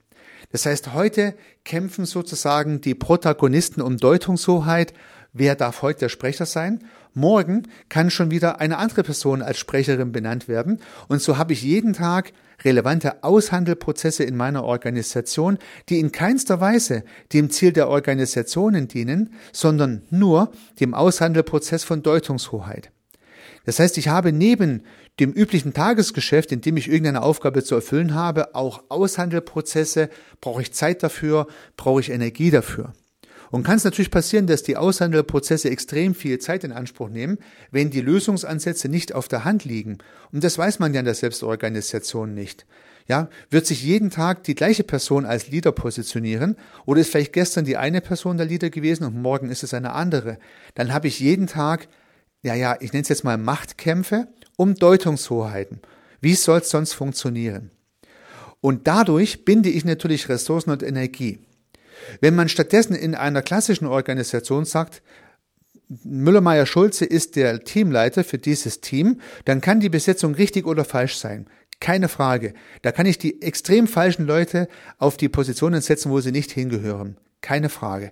Das 0.52 0.66
heißt, 0.66 0.92
heute 0.92 1.32
kämpfen 1.64 2.04
sozusagen 2.04 2.82
die 2.82 2.94
Protagonisten 2.94 3.80
um 3.80 3.96
Deutungshoheit. 3.96 4.92
Wer 5.32 5.54
darf 5.54 5.80
heute 5.80 6.00
der 6.00 6.08
Sprecher 6.10 6.44
sein? 6.44 6.84
Morgen 7.14 7.62
kann 7.88 8.10
schon 8.10 8.30
wieder 8.30 8.60
eine 8.60 8.76
andere 8.76 9.02
Person 9.02 9.40
als 9.40 9.56
Sprecherin 9.56 10.12
benannt 10.12 10.46
werden. 10.46 10.78
Und 11.08 11.22
so 11.22 11.38
habe 11.38 11.54
ich 11.54 11.62
jeden 11.62 11.94
Tag 11.94 12.34
relevante 12.62 13.24
Aushandelprozesse 13.24 14.24
in 14.24 14.36
meiner 14.36 14.64
Organisation, 14.64 15.56
die 15.88 16.00
in 16.00 16.12
keinster 16.12 16.60
Weise 16.60 17.02
dem 17.32 17.48
Ziel 17.48 17.72
der 17.72 17.88
Organisationen 17.88 18.88
dienen, 18.88 19.32
sondern 19.52 20.02
nur 20.10 20.52
dem 20.80 20.92
Aushandelprozess 20.92 21.82
von 21.82 22.02
Deutungshoheit. 22.02 22.90
Das 23.64 23.78
heißt, 23.78 23.98
ich 23.98 24.08
habe 24.08 24.32
neben 24.32 24.82
dem 25.20 25.32
üblichen 25.32 25.72
Tagesgeschäft, 25.72 26.52
in 26.52 26.60
dem 26.60 26.76
ich 26.76 26.88
irgendeine 26.88 27.22
Aufgabe 27.22 27.64
zu 27.64 27.74
erfüllen 27.74 28.14
habe, 28.14 28.54
auch 28.54 28.84
Aushandelprozesse, 28.88 30.10
brauche 30.40 30.62
ich 30.62 30.72
Zeit 30.72 31.02
dafür, 31.02 31.46
brauche 31.76 32.00
ich 32.00 32.10
Energie 32.10 32.50
dafür. 32.50 32.92
Und 33.50 33.62
kann 33.62 33.76
es 33.76 33.84
natürlich 33.84 34.10
passieren, 34.10 34.48
dass 34.48 34.64
die 34.64 34.76
Aushandelprozesse 34.76 35.70
extrem 35.70 36.16
viel 36.16 36.40
Zeit 36.40 36.64
in 36.64 36.72
Anspruch 36.72 37.08
nehmen, 37.08 37.38
wenn 37.70 37.90
die 37.90 38.00
Lösungsansätze 38.00 38.88
nicht 38.88 39.14
auf 39.14 39.28
der 39.28 39.44
Hand 39.44 39.64
liegen. 39.64 39.98
Und 40.32 40.42
das 40.42 40.58
weiß 40.58 40.80
man 40.80 40.92
ja 40.92 41.00
in 41.00 41.06
der 41.06 41.14
Selbstorganisation 41.14 42.34
nicht. 42.34 42.66
Ja, 43.06 43.28
wird 43.50 43.66
sich 43.66 43.84
jeden 43.84 44.10
Tag 44.10 44.44
die 44.44 44.54
gleiche 44.54 44.82
Person 44.82 45.26
als 45.26 45.50
Leader 45.50 45.72
positionieren 45.72 46.56
oder 46.86 47.00
ist 47.00 47.10
vielleicht 47.10 47.34
gestern 47.34 47.66
die 47.66 47.76
eine 47.76 48.00
Person 48.00 48.38
der 48.38 48.46
Leader 48.46 48.70
gewesen 48.70 49.04
und 49.04 49.20
morgen 49.20 49.50
ist 49.50 49.62
es 49.62 49.74
eine 49.74 49.92
andere? 49.92 50.38
Dann 50.74 50.92
habe 50.92 51.06
ich 51.06 51.20
jeden 51.20 51.46
Tag, 51.46 51.86
ja, 52.44 52.54
ja, 52.54 52.76
ich 52.80 52.92
nenne 52.92 53.02
es 53.02 53.08
jetzt 53.08 53.24
mal 53.24 53.38
Machtkämpfe 53.38 54.28
um 54.56 54.74
Deutungshoheiten. 54.74 55.80
Wie 56.20 56.34
soll 56.34 56.60
es 56.60 56.70
sonst 56.70 56.92
funktionieren? 56.92 57.70
Und 58.60 58.86
dadurch 58.86 59.44
binde 59.44 59.70
ich 59.70 59.84
natürlich 59.84 60.28
Ressourcen 60.28 60.70
und 60.70 60.82
Energie. 60.82 61.38
Wenn 62.20 62.34
man 62.34 62.48
stattdessen 62.48 62.94
in 62.94 63.14
einer 63.14 63.42
klassischen 63.42 63.86
Organisation 63.86 64.64
sagt, 64.64 65.02
Müller-Meyer-Schulze 66.02 67.04
ist 67.04 67.36
der 67.36 67.64
Teamleiter 67.64 68.24
für 68.24 68.38
dieses 68.38 68.80
Team, 68.80 69.20
dann 69.44 69.60
kann 69.60 69.80
die 69.80 69.90
Besetzung 69.90 70.34
richtig 70.34 70.66
oder 70.66 70.84
falsch 70.84 71.16
sein. 71.16 71.46
Keine 71.80 72.08
Frage. 72.08 72.54
Da 72.82 72.92
kann 72.92 73.06
ich 73.06 73.18
die 73.18 73.42
extrem 73.42 73.86
falschen 73.86 74.26
Leute 74.26 74.68
auf 74.98 75.16
die 75.16 75.28
Positionen 75.28 75.80
setzen, 75.80 76.10
wo 76.10 76.20
sie 76.20 76.32
nicht 76.32 76.50
hingehören. 76.50 77.16
Keine 77.40 77.68
Frage. 77.68 78.10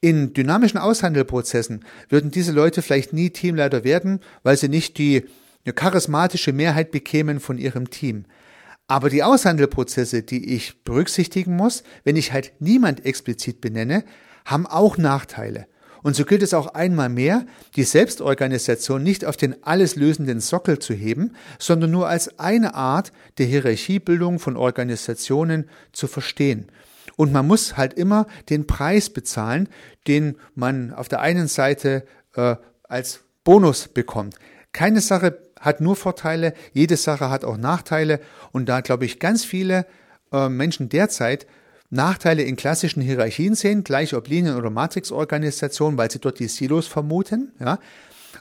In 0.00 0.34
dynamischen 0.34 0.78
Aushandelprozessen 0.78 1.84
würden 2.08 2.30
diese 2.30 2.52
Leute 2.52 2.82
vielleicht 2.82 3.12
nie 3.12 3.30
Teamleiter 3.30 3.84
werden, 3.84 4.20
weil 4.42 4.56
sie 4.56 4.68
nicht 4.68 4.98
die 4.98 5.24
eine 5.64 5.72
charismatische 5.72 6.52
Mehrheit 6.52 6.90
bekämen 6.90 7.40
von 7.40 7.58
ihrem 7.58 7.90
Team. 7.90 8.26
Aber 8.86 9.08
die 9.08 9.22
Aushandelprozesse, 9.22 10.22
die 10.22 10.54
ich 10.54 10.82
berücksichtigen 10.84 11.56
muss, 11.56 11.84
wenn 12.04 12.16
ich 12.16 12.32
halt 12.32 12.52
niemand 12.58 13.06
explizit 13.06 13.60
benenne, 13.60 14.04
haben 14.44 14.66
auch 14.66 14.98
Nachteile. 14.98 15.66
Und 16.02 16.14
so 16.14 16.26
gilt 16.26 16.42
es 16.42 16.52
auch 16.52 16.74
einmal 16.74 17.08
mehr, 17.08 17.46
die 17.76 17.82
Selbstorganisation 17.82 19.02
nicht 19.02 19.24
auf 19.24 19.38
den 19.38 19.64
alles 19.64 19.96
lösenden 19.96 20.40
Sockel 20.40 20.78
zu 20.78 20.92
heben, 20.92 21.32
sondern 21.58 21.92
nur 21.92 22.08
als 22.08 22.38
eine 22.38 22.74
Art 22.74 23.10
der 23.38 23.46
Hierarchiebildung 23.46 24.38
von 24.38 24.58
Organisationen 24.58 25.70
zu 25.92 26.06
verstehen. 26.06 26.66
Und 27.16 27.32
man 27.32 27.46
muss 27.46 27.76
halt 27.76 27.94
immer 27.94 28.26
den 28.48 28.66
Preis 28.66 29.10
bezahlen, 29.10 29.68
den 30.06 30.36
man 30.54 30.92
auf 30.92 31.08
der 31.08 31.20
einen 31.20 31.48
Seite 31.48 32.04
äh, 32.34 32.56
als 32.82 33.20
Bonus 33.44 33.88
bekommt. 33.88 34.36
Keine 34.72 35.00
Sache 35.00 35.38
hat 35.60 35.80
nur 35.80 35.96
Vorteile, 35.96 36.54
jede 36.72 36.96
Sache 36.96 37.30
hat 37.30 37.44
auch 37.44 37.56
Nachteile 37.56 38.20
und 38.52 38.68
da 38.68 38.80
glaube 38.80 39.04
ich 39.04 39.20
ganz 39.20 39.44
viele 39.44 39.86
äh, 40.32 40.48
Menschen 40.48 40.88
derzeit 40.88 41.46
Nachteile 41.90 42.42
in 42.42 42.56
klassischen 42.56 43.02
Hierarchien 43.02 43.54
sehen, 43.54 43.84
gleich 43.84 44.14
ob 44.14 44.28
Linien- 44.28 44.56
oder 44.56 44.70
Matrixorganisationen, 44.70 45.96
weil 45.96 46.10
sie 46.10 46.18
dort 46.18 46.40
die 46.40 46.48
Silos 46.48 46.86
vermuten. 46.88 47.52
Ja. 47.60 47.78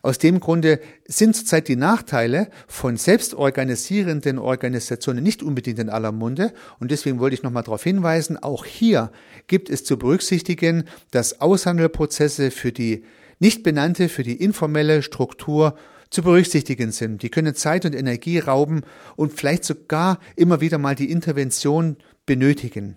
Aus 0.01 0.17
dem 0.17 0.39
Grunde 0.39 0.79
sind 1.05 1.35
zurzeit 1.35 1.67
die 1.67 1.75
Nachteile 1.75 2.49
von 2.67 2.97
selbstorganisierenden 2.97 4.39
Organisationen 4.39 5.23
nicht 5.23 5.43
unbedingt 5.43 5.79
in 5.79 5.89
aller 5.89 6.11
Munde. 6.11 6.53
Und 6.79 6.91
deswegen 6.91 7.19
wollte 7.19 7.35
ich 7.35 7.43
nochmal 7.43 7.63
darauf 7.63 7.83
hinweisen, 7.83 8.37
auch 8.37 8.65
hier 8.65 9.11
gibt 9.47 9.69
es 9.69 9.83
zu 9.83 9.97
berücksichtigen, 9.97 10.85
dass 11.11 11.41
Aushandelprozesse 11.41 12.51
für 12.51 12.71
die 12.71 13.03
nicht 13.39 13.63
benannte, 13.63 14.09
für 14.09 14.23
die 14.23 14.41
informelle 14.41 15.01
Struktur 15.03 15.75
zu 16.09 16.21
berücksichtigen 16.21 16.91
sind. 16.91 17.23
Die 17.23 17.29
können 17.29 17.55
Zeit 17.55 17.85
und 17.85 17.95
Energie 17.95 18.39
rauben 18.39 18.81
und 19.15 19.33
vielleicht 19.33 19.65
sogar 19.65 20.19
immer 20.35 20.61
wieder 20.61 20.77
mal 20.77 20.95
die 20.95 21.11
Intervention 21.11 21.97
benötigen. 22.25 22.95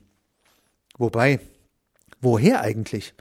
Wobei, 0.98 1.40
woher 2.20 2.60
eigentlich? 2.60 3.14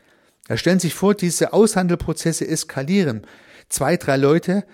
Da 0.47 0.57
stellen 0.57 0.79
sich 0.79 0.93
vor, 0.93 1.15
diese 1.15 1.53
Aushandelprozesse 1.53 2.47
eskalieren. 2.47 3.25
Zwei, 3.69 3.97
drei 3.97 4.17
Leute 4.17 4.65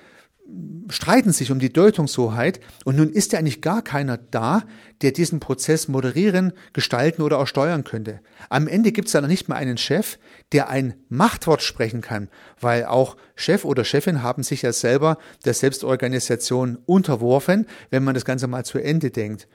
streiten 0.90 1.32
sich 1.32 1.52
um 1.52 1.60
die 1.60 1.72
Deutungshoheit 1.72 2.60
und 2.84 2.98
nun 2.98 3.10
ist 3.10 3.32
ja 3.32 3.40
eigentlich 3.40 3.62
gar 3.62 3.82
keiner 3.82 4.18
da, 4.18 4.64
der 5.02 5.12
diesen 5.12 5.40
Prozess 5.40 5.88
moderieren, 5.88 6.54
gestalten 6.74 7.22
oder 7.22 7.40
auch 7.40 7.48
steuern 7.48 7.84
könnte. 7.84 8.20
Am 8.50 8.68
Ende 8.68 8.92
gibt 8.92 9.08
es 9.08 9.14
ja 9.14 9.22
noch 9.22 9.28
nicht 9.28 9.48
mal 9.48 9.56
einen 9.56 9.78
Chef, 9.78 10.18
der 10.52 10.70
ein 10.70 10.96
Machtwort 11.10 11.62
sprechen 11.62 12.02
kann, 12.02 12.30
weil 12.60 12.86
auch 12.86 13.16
Chef 13.36 13.64
oder 13.64 13.86
Chefin 13.86 14.24
haben 14.24 14.44
sich 14.44 14.64
ja 14.64 14.74
selber 14.74 15.18
der 15.46 15.54
Selbstorganisation 15.54 16.78
unterworfen, 16.86 17.68
wenn 17.90 18.04
man 18.04 18.14
das 18.14 18.26
Ganze 18.26 18.48
mal 18.48 18.66
zu 18.66 18.80
Ende 18.80 19.12
denkt. 19.12 19.48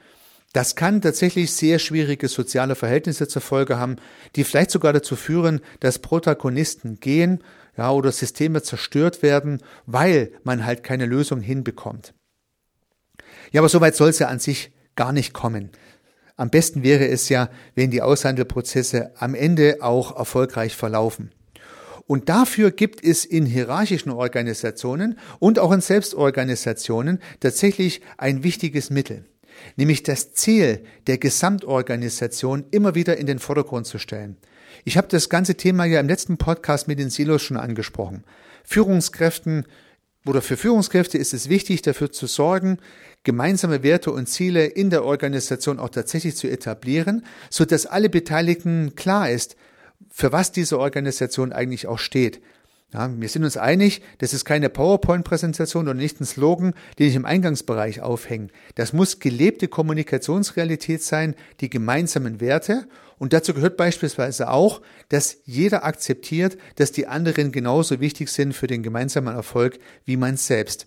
Das 0.52 0.74
kann 0.74 1.02
tatsächlich 1.02 1.52
sehr 1.52 1.78
schwierige 1.78 2.28
soziale 2.28 2.76
Verhältnisse 2.76 3.28
zur 3.28 3.42
Folge 3.42 3.78
haben, 3.78 3.96
die 4.36 4.44
vielleicht 4.44 4.70
sogar 4.70 4.94
dazu 4.94 5.14
führen, 5.14 5.60
dass 5.80 5.98
Protagonisten 5.98 6.98
gehen, 6.98 7.42
ja, 7.76 7.90
oder 7.90 8.12
Systeme 8.12 8.62
zerstört 8.62 9.22
werden, 9.22 9.62
weil 9.86 10.32
man 10.44 10.64
halt 10.64 10.82
keine 10.82 11.06
Lösung 11.06 11.40
hinbekommt. 11.40 12.14
Ja, 13.52 13.60
aber 13.60 13.68
soweit 13.68 13.94
soll 13.94 14.10
es 14.10 14.18
ja 14.18 14.28
an 14.28 14.38
sich 14.38 14.72
gar 14.94 15.12
nicht 15.12 15.32
kommen. 15.32 15.70
Am 16.36 16.50
besten 16.50 16.82
wäre 16.82 17.08
es 17.08 17.28
ja, 17.28 17.48
wenn 17.74 17.90
die 17.90 18.02
Aushandelprozesse 18.02 19.12
am 19.16 19.34
Ende 19.34 19.78
auch 19.80 20.16
erfolgreich 20.16 20.76
verlaufen. 20.76 21.32
Und 22.06 22.28
dafür 22.28 22.70
gibt 22.70 23.02
es 23.02 23.24
in 23.24 23.46
hierarchischen 23.46 24.12
Organisationen 24.12 25.18
und 25.38 25.58
auch 25.58 25.72
in 25.72 25.80
Selbstorganisationen 25.80 27.20
tatsächlich 27.40 28.00
ein 28.16 28.44
wichtiges 28.44 28.90
Mittel 28.90 29.24
nämlich 29.76 30.02
das 30.02 30.32
Ziel 30.32 30.84
der 31.06 31.18
Gesamtorganisation 31.18 32.64
immer 32.70 32.94
wieder 32.94 33.16
in 33.16 33.26
den 33.26 33.38
Vordergrund 33.38 33.86
zu 33.86 33.98
stellen. 33.98 34.36
Ich 34.88 34.96
habe 34.96 35.08
das 35.08 35.28
ganze 35.28 35.56
Thema 35.56 35.84
ja 35.84 35.98
im 35.98 36.06
letzten 36.06 36.38
Podcast 36.38 36.86
mit 36.86 37.00
den 37.00 37.10
Silos 37.10 37.42
schon 37.42 37.56
angesprochen. 37.56 38.22
Führungskräften 38.62 39.66
oder 40.24 40.40
für 40.40 40.56
Führungskräfte 40.56 41.18
ist 41.18 41.34
es 41.34 41.48
wichtig, 41.48 41.82
dafür 41.82 42.12
zu 42.12 42.28
sorgen, 42.28 42.78
gemeinsame 43.24 43.82
Werte 43.82 44.12
und 44.12 44.28
Ziele 44.28 44.64
in 44.64 44.90
der 44.90 45.04
Organisation 45.04 45.80
auch 45.80 45.88
tatsächlich 45.88 46.36
zu 46.36 46.46
etablieren, 46.46 47.26
so 47.50 47.64
dass 47.64 47.86
alle 47.86 48.08
Beteiligten 48.08 48.94
klar 48.94 49.28
ist, 49.28 49.56
für 50.08 50.30
was 50.30 50.52
diese 50.52 50.78
Organisation 50.78 51.52
eigentlich 51.52 51.88
auch 51.88 51.98
steht. 51.98 52.40
Ja, 52.92 53.10
wir 53.20 53.28
sind 53.28 53.42
uns 53.42 53.56
einig, 53.56 54.00
das 54.18 54.32
ist 54.32 54.44
keine 54.44 54.70
PowerPoint-Präsentation 54.70 55.86
oder 55.86 55.94
nicht 55.94 56.20
ein 56.20 56.24
Slogan, 56.24 56.72
den 57.00 57.08
ich 57.08 57.16
im 57.16 57.24
Eingangsbereich 57.24 58.00
aufhänge. 58.00 58.48
Das 58.76 58.92
muss 58.92 59.18
gelebte 59.18 59.66
Kommunikationsrealität 59.66 61.02
sein, 61.02 61.34
die 61.60 61.68
gemeinsamen 61.68 62.40
Werte. 62.40 62.86
Und 63.18 63.32
dazu 63.32 63.54
gehört 63.54 63.76
beispielsweise 63.76 64.50
auch, 64.50 64.82
dass 65.08 65.38
jeder 65.44 65.84
akzeptiert, 65.84 66.58
dass 66.76 66.92
die 66.92 67.08
anderen 67.08 67.50
genauso 67.50 67.98
wichtig 67.98 68.28
sind 68.28 68.54
für 68.54 68.68
den 68.68 68.84
gemeinsamen 68.84 69.34
Erfolg 69.34 69.80
wie 70.04 70.16
man 70.16 70.36
selbst. 70.36 70.86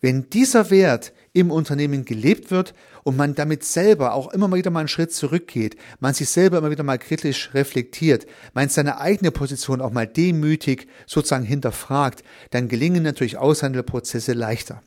Wenn 0.00 0.28
dieser 0.30 0.70
Wert 0.70 1.12
im 1.32 1.50
Unternehmen 1.50 2.04
gelebt 2.04 2.50
wird 2.50 2.74
und 3.02 3.16
man 3.16 3.34
damit 3.34 3.64
selber 3.64 4.14
auch 4.14 4.32
immer 4.32 4.52
wieder 4.52 4.70
mal 4.70 4.80
einen 4.80 4.88
Schritt 4.88 5.12
zurückgeht, 5.12 5.76
man 6.00 6.14
sich 6.14 6.28
selber 6.28 6.58
immer 6.58 6.70
wieder 6.70 6.82
mal 6.82 6.98
kritisch 6.98 7.52
reflektiert, 7.54 8.26
man 8.54 8.68
seine 8.68 9.00
eigene 9.00 9.30
Position 9.30 9.80
auch 9.80 9.92
mal 9.92 10.06
demütig 10.06 10.88
sozusagen 11.06 11.44
hinterfragt, 11.44 12.22
dann 12.50 12.68
gelingen 12.68 13.02
natürlich 13.02 13.36
Aushandelprozesse 13.36 14.32
leichter. 14.32 14.82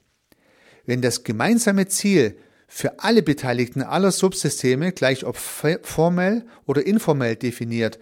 Wenn 0.85 1.01
das 1.01 1.23
gemeinsame 1.23 1.87
Ziel 1.87 2.37
für 2.67 2.99
alle 2.99 3.23
Beteiligten 3.23 3.81
aller 3.81 4.11
Subsysteme, 4.11 4.91
gleich 4.91 5.25
ob 5.25 5.37
formell 5.37 6.45
oder 6.65 6.85
informell 6.85 7.35
definiert, 7.35 7.99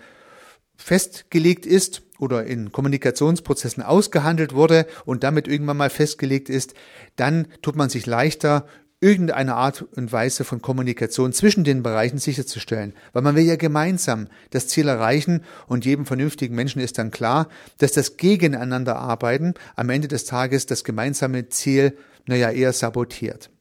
festgelegt 0.77 1.65
ist 1.65 2.03
oder 2.19 2.45
in 2.45 2.71
Kommunikationsprozessen 2.71 3.83
ausgehandelt 3.83 4.53
wurde 4.53 4.87
und 5.05 5.23
damit 5.23 5.47
irgendwann 5.47 5.77
mal 5.77 5.89
festgelegt 5.89 6.49
ist, 6.49 6.73
dann 7.15 7.47
tut 7.61 7.75
man 7.75 7.89
sich 7.89 8.05
leichter, 8.05 8.65
irgendeine 8.99 9.55
Art 9.55 9.83
und 9.95 10.11
Weise 10.11 10.43
von 10.43 10.61
Kommunikation 10.61 11.31
zwischen 11.31 11.63
den 11.63 11.83
Bereichen 11.83 12.17
sicherzustellen. 12.17 12.93
Weil 13.13 13.21
man 13.21 13.35
will 13.35 13.43
ja 13.43 13.55
gemeinsam 13.55 14.27
das 14.49 14.67
Ziel 14.67 14.87
erreichen 14.87 15.43
und 15.67 15.85
jedem 15.85 16.05
vernünftigen 16.05 16.55
Menschen 16.55 16.81
ist 16.81 16.97
dann 16.97 17.11
klar, 17.11 17.47
dass 17.77 17.91
das 17.91 18.17
Gegeneinander 18.17 18.95
arbeiten 18.95 19.53
am 19.75 19.89
Ende 19.89 20.07
des 20.07 20.25
Tages 20.25 20.65
das 20.65 20.83
gemeinsame 20.83 21.49
Ziel, 21.49 21.95
naja, 22.25 22.49
eher 22.49 22.73
sabotiert. 22.73 23.51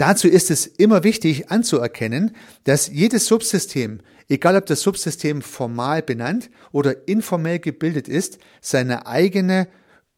Dazu 0.00 0.28
ist 0.28 0.50
es 0.50 0.66
immer 0.66 1.04
wichtig 1.04 1.50
anzuerkennen, 1.50 2.34
dass 2.64 2.88
jedes 2.88 3.26
Subsystem, 3.26 4.00
egal 4.30 4.56
ob 4.56 4.64
das 4.64 4.80
Subsystem 4.80 5.42
formal 5.42 6.00
benannt 6.00 6.48
oder 6.72 7.06
informell 7.06 7.58
gebildet 7.58 8.08
ist, 8.08 8.38
seine 8.62 9.06
eigene 9.06 9.68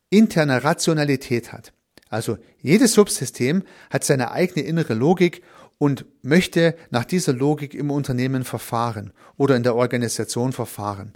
interne 0.09 0.63
Rationalität 0.63 1.53
hat. 1.53 1.73
Also 2.11 2.39
jedes 2.61 2.93
Subsystem 2.93 3.65
hat 3.91 4.05
seine 4.05 4.31
eigene 4.31 4.65
innere 4.65 4.95
Logik 4.95 5.43
und 5.79 6.05
möchte 6.23 6.77
nach 6.91 7.05
dieser 7.05 7.33
Logik 7.33 7.75
im 7.75 7.91
Unternehmen 7.91 8.45
verfahren 8.45 9.13
oder 9.37 9.57
in 9.57 9.65
der 9.65 9.75
Organisation 9.75 10.53
verfahren. 10.53 11.15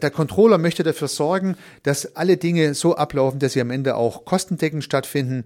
Der 0.00 0.10
Controller 0.10 0.58
möchte 0.58 0.82
dafür 0.82 1.08
sorgen, 1.08 1.56
dass 1.82 2.16
alle 2.16 2.36
Dinge 2.38 2.74
so 2.74 2.96
ablaufen, 2.96 3.40
dass 3.40 3.52
sie 3.52 3.60
am 3.60 3.70
Ende 3.70 3.96
auch 3.96 4.24
kostendeckend 4.24 4.84
stattfinden. 4.84 5.44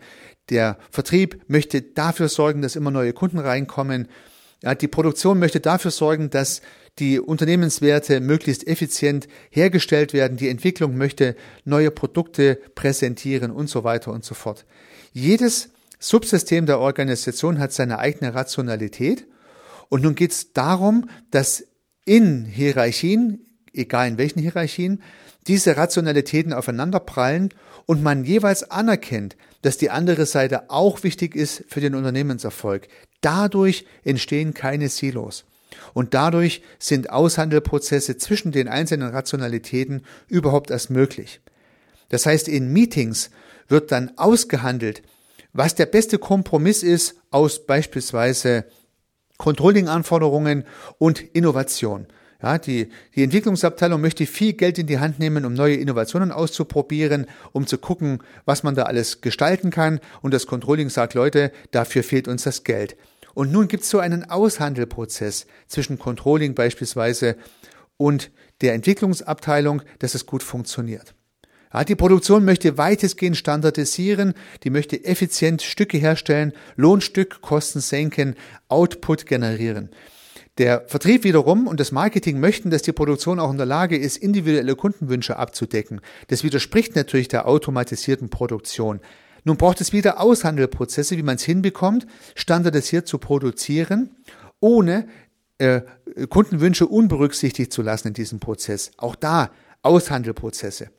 Der 0.50 0.78
Vertrieb 0.90 1.42
möchte 1.48 1.82
dafür 1.82 2.28
sorgen, 2.28 2.62
dass 2.62 2.76
immer 2.76 2.90
neue 2.92 3.12
Kunden 3.12 3.38
reinkommen. 3.38 4.09
Die 4.80 4.88
Produktion 4.88 5.38
möchte 5.38 5.61
dafür 5.61 5.90
sorgen, 5.90 6.30
dass 6.30 6.62
die 6.98 7.20
Unternehmenswerte 7.20 8.20
möglichst 8.20 8.66
effizient 8.66 9.28
hergestellt 9.50 10.12
werden. 10.12 10.38
Die 10.38 10.48
Entwicklung 10.48 10.96
möchte 10.96 11.37
neue 11.64 11.90
Produkte 11.90 12.59
präsentieren 12.74 13.50
und 13.50 13.68
so 13.68 13.85
weiter 13.85 14.12
und 14.12 14.24
so 14.24 14.35
fort. 14.35 14.64
Jedes 15.12 15.70
Subsystem 15.98 16.66
der 16.66 16.78
Organisation 16.78 17.59
hat 17.59 17.72
seine 17.72 17.98
eigene 17.98 18.35
Rationalität. 18.35 19.26
Und 19.88 20.02
nun 20.02 20.14
geht 20.14 20.32
es 20.32 20.52
darum, 20.52 21.09
dass 21.30 21.64
in 22.04 22.44
Hierarchien, 22.44 23.45
egal 23.76 24.08
in 24.08 24.18
welchen 24.18 24.40
Hierarchien, 24.40 25.02
diese 25.46 25.76
Rationalitäten 25.76 26.52
aufeinanderprallen 26.52 27.50
und 27.86 28.02
man 28.02 28.24
jeweils 28.24 28.70
anerkennt, 28.70 29.36
dass 29.62 29.78
die 29.78 29.90
andere 29.90 30.26
Seite 30.26 30.70
auch 30.70 31.02
wichtig 31.02 31.34
ist 31.36 31.64
für 31.68 31.80
den 31.80 31.94
Unternehmenserfolg. 31.94 32.88
Dadurch 33.20 33.86
entstehen 34.04 34.54
keine 34.54 34.88
Silos. 34.88 35.44
Und 35.94 36.14
dadurch 36.14 36.62
sind 36.78 37.10
Aushandelprozesse 37.10 38.16
zwischen 38.16 38.52
den 38.52 38.68
einzelnen 38.68 39.10
Rationalitäten 39.10 40.04
überhaupt 40.28 40.70
erst 40.70 40.90
möglich. 40.90 41.40
Das 42.08 42.26
heißt, 42.26 42.48
in 42.48 42.72
Meetings 42.72 43.30
wird 43.68 43.92
dann 43.92 44.12
ausgehandelt, 44.16 45.02
was 45.52 45.74
der 45.74 45.86
beste 45.86 46.18
Kompromiss 46.18 46.82
ist 46.82 47.16
aus 47.30 47.66
beispielsweise 47.66 48.64
Controlling-Anforderungen 49.38 50.64
und 50.98 51.20
Innovation. 51.20 52.06
Ja, 52.46 52.59
die, 52.59 52.90
die 53.16 53.24
Entwicklungsabteilung 53.24 54.00
möchte 54.00 54.24
viel 54.24 54.52
Geld 54.52 54.78
in 54.78 54.87
die 54.87 55.00
Hand 55.00 55.18
nehmen, 55.18 55.44
um 55.44 55.52
neue 55.52 55.74
Innovationen 55.74 56.30
auszuprobieren, 56.30 57.26
um 57.50 57.66
zu 57.66 57.76
gucken, 57.76 58.22
was 58.44 58.62
man 58.62 58.76
da 58.76 58.85
alles 58.85 59.20
gestalten 59.20 59.70
kann. 59.70 59.98
Und 60.22 60.32
das 60.32 60.46
Controlling 60.46 60.88
sagt, 60.88 61.14
Leute, 61.14 61.50
dafür 61.72 62.04
fehlt 62.04 62.28
uns 62.28 62.44
das 62.44 62.62
Geld. 62.62 62.96
Und 63.35 63.50
nun 63.50 63.66
gibt 63.66 63.82
es 63.82 63.90
so 63.90 63.98
einen 63.98 64.30
Aushandelprozess 64.30 65.48
zwischen 65.66 65.98
Controlling 65.98 66.54
beispielsweise 66.54 67.35
und 67.96 68.30
der 68.61 68.74
Entwicklungsabteilung, 68.74 69.82
dass 69.98 70.14
es 70.14 70.24
gut 70.24 70.44
funktioniert. 70.44 71.16
Ja, 71.74 71.82
die 71.82 71.96
Produktion 71.96 72.44
möchte 72.44 72.78
weitestgehend 72.78 73.37
standardisieren, 73.37 74.35
die 74.62 74.70
möchte 74.70 75.04
effizient 75.04 75.62
Stücke 75.62 75.98
herstellen, 75.98 76.52
Lohnstückkosten 76.76 77.80
senken, 77.80 78.37
Output 78.68 79.26
generieren. 79.26 79.90
Der 80.58 80.84
Vertrieb 80.86 81.24
wiederum 81.24 81.66
und 81.66 81.80
das 81.80 81.92
Marketing 81.92 82.40
möchten, 82.40 82.70
dass 82.70 82.80
die 82.80 82.92
Produktion 82.92 83.38
auch 83.38 83.50
in 83.50 83.58
der 83.58 83.66
Lage 83.66 83.96
ist, 83.96 84.16
individuelle 84.16 84.74
Kundenwünsche 84.74 85.36
abzudecken. 85.36 86.00
Das 86.28 86.44
widerspricht 86.44 86.96
natürlich 86.96 87.28
der 87.28 87.46
automatisierten 87.46 88.30
Produktion. 88.30 89.00
Nun 89.44 89.58
braucht 89.58 89.80
es 89.80 89.92
wieder 89.92 90.20
Aushandelprozesse, 90.20 91.18
wie 91.18 91.22
man 91.22 91.36
es 91.36 91.42
hinbekommt, 91.44 92.06
standardisiert 92.34 93.06
zu 93.06 93.18
produzieren, 93.18 94.16
ohne 94.58 95.06
äh, 95.58 95.82
Kundenwünsche 96.28 96.86
unberücksichtigt 96.86 97.72
zu 97.72 97.82
lassen 97.82 98.08
in 98.08 98.14
diesem 98.14 98.40
Prozess. 98.40 98.92
Auch 98.96 99.14
da 99.14 99.50
Aushandelprozesse. 99.82 100.90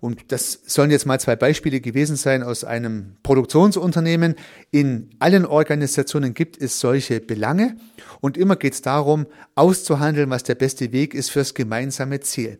Und 0.00 0.32
das 0.32 0.60
sollen 0.66 0.90
jetzt 0.90 1.06
mal 1.06 1.20
zwei 1.20 1.36
Beispiele 1.36 1.80
gewesen 1.80 2.16
sein 2.16 2.42
aus 2.42 2.64
einem 2.64 3.16
Produktionsunternehmen. 3.22 4.34
In 4.70 5.10
allen 5.18 5.46
Organisationen 5.46 6.34
gibt 6.34 6.60
es 6.60 6.80
solche 6.80 7.20
Belange 7.20 7.76
und 8.20 8.36
immer 8.36 8.56
geht 8.56 8.74
es 8.74 8.82
darum, 8.82 9.26
auszuhandeln, 9.54 10.30
was 10.30 10.42
der 10.42 10.54
beste 10.54 10.92
Weg 10.92 11.14
ist 11.14 11.30
fürs 11.30 11.54
gemeinsame 11.54 12.20
Ziel. 12.20 12.58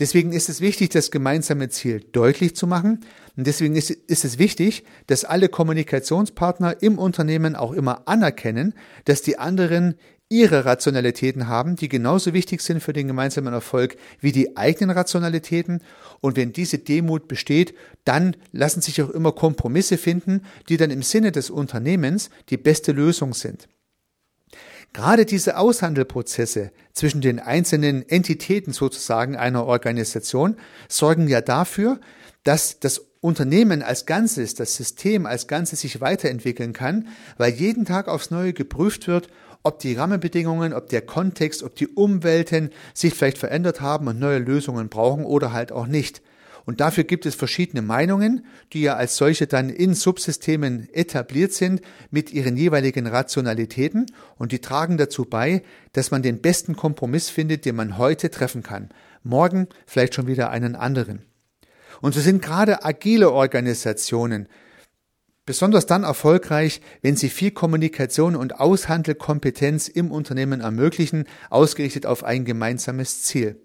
Deswegen 0.00 0.32
ist 0.32 0.48
es 0.48 0.60
wichtig, 0.60 0.90
das 0.90 1.12
gemeinsame 1.12 1.68
Ziel 1.68 2.00
deutlich 2.00 2.56
zu 2.56 2.66
machen. 2.66 3.04
Und 3.36 3.46
deswegen 3.46 3.76
ist, 3.76 3.90
ist, 3.90 4.24
es 4.24 4.38
wichtig, 4.38 4.84
dass 5.06 5.24
alle 5.24 5.48
Kommunikationspartner 5.48 6.82
im 6.82 6.98
Unternehmen 6.98 7.54
auch 7.54 7.72
immer 7.72 8.08
anerkennen, 8.08 8.74
dass 9.04 9.22
die 9.22 9.38
anderen 9.38 9.94
ihre 10.34 10.64
Rationalitäten 10.64 11.46
haben, 11.46 11.76
die 11.76 11.88
genauso 11.88 12.34
wichtig 12.34 12.60
sind 12.60 12.82
für 12.82 12.92
den 12.92 13.06
gemeinsamen 13.06 13.54
Erfolg 13.54 13.96
wie 14.20 14.32
die 14.32 14.56
eigenen 14.56 14.90
Rationalitäten. 14.90 15.80
Und 16.20 16.36
wenn 16.36 16.52
diese 16.52 16.78
Demut 16.78 17.28
besteht, 17.28 17.72
dann 18.04 18.36
lassen 18.50 18.80
sich 18.80 19.00
auch 19.00 19.10
immer 19.10 19.30
Kompromisse 19.30 19.96
finden, 19.96 20.42
die 20.68 20.76
dann 20.76 20.90
im 20.90 21.02
Sinne 21.02 21.30
des 21.30 21.50
Unternehmens 21.50 22.30
die 22.50 22.56
beste 22.56 22.90
Lösung 22.90 23.32
sind. 23.32 23.68
Gerade 24.92 25.24
diese 25.24 25.56
Aushandelprozesse 25.56 26.72
zwischen 26.92 27.20
den 27.20 27.38
einzelnen 27.38 28.08
Entitäten 28.08 28.72
sozusagen 28.72 29.36
einer 29.36 29.66
Organisation 29.66 30.56
sorgen 30.88 31.28
ja 31.28 31.42
dafür, 31.42 32.00
dass 32.42 32.80
das 32.80 33.02
Unternehmen 33.20 33.82
als 33.82 34.04
Ganzes, 34.04 34.54
das 34.54 34.74
System 34.74 35.26
als 35.26 35.46
Ganzes 35.46 35.80
sich 35.80 36.00
weiterentwickeln 36.00 36.72
kann, 36.72 37.08
weil 37.38 37.52
jeden 37.52 37.84
Tag 37.84 38.08
aufs 38.08 38.30
Neue 38.30 38.52
geprüft 38.52 39.06
wird, 39.06 39.28
ob 39.64 39.80
die 39.80 39.94
Rahmenbedingungen, 39.94 40.72
ob 40.72 40.88
der 40.90 41.02
Kontext, 41.02 41.62
ob 41.62 41.74
die 41.74 41.88
Umwelten 41.88 42.70
sich 42.92 43.14
vielleicht 43.14 43.38
verändert 43.38 43.80
haben 43.80 44.06
und 44.06 44.20
neue 44.20 44.38
Lösungen 44.38 44.88
brauchen 44.88 45.24
oder 45.24 45.52
halt 45.52 45.72
auch 45.72 45.86
nicht. 45.86 46.22
Und 46.66 46.80
dafür 46.80 47.04
gibt 47.04 47.26
es 47.26 47.34
verschiedene 47.34 47.82
Meinungen, 47.82 48.46
die 48.72 48.82
ja 48.82 48.94
als 48.94 49.16
solche 49.16 49.46
dann 49.46 49.68
in 49.68 49.94
Subsystemen 49.94 50.88
etabliert 50.92 51.52
sind 51.52 51.82
mit 52.10 52.32
ihren 52.32 52.56
jeweiligen 52.56 53.06
Rationalitäten 53.06 54.06
und 54.36 54.52
die 54.52 54.60
tragen 54.60 54.96
dazu 54.96 55.24
bei, 55.24 55.62
dass 55.92 56.10
man 56.10 56.22
den 56.22 56.40
besten 56.40 56.76
Kompromiss 56.76 57.28
findet, 57.28 57.64
den 57.64 57.76
man 57.76 57.98
heute 57.98 58.30
treffen 58.30 58.62
kann. 58.62 58.90
Morgen 59.22 59.68
vielleicht 59.86 60.14
schon 60.14 60.26
wieder 60.26 60.50
einen 60.50 60.74
anderen. 60.74 61.22
Und 62.00 62.14
so 62.14 62.20
sind 62.20 62.42
gerade 62.42 62.84
agile 62.84 63.30
Organisationen 63.30 64.48
besonders 65.46 65.86
dann 65.86 66.04
erfolgreich, 66.04 66.80
wenn 67.02 67.16
sie 67.16 67.28
viel 67.28 67.50
Kommunikation 67.50 68.36
und 68.36 68.60
Aushandelkompetenz 68.60 69.88
im 69.88 70.10
Unternehmen 70.10 70.60
ermöglichen, 70.60 71.24
ausgerichtet 71.50 72.06
auf 72.06 72.24
ein 72.24 72.44
gemeinsames 72.44 73.22
Ziel. 73.22 73.60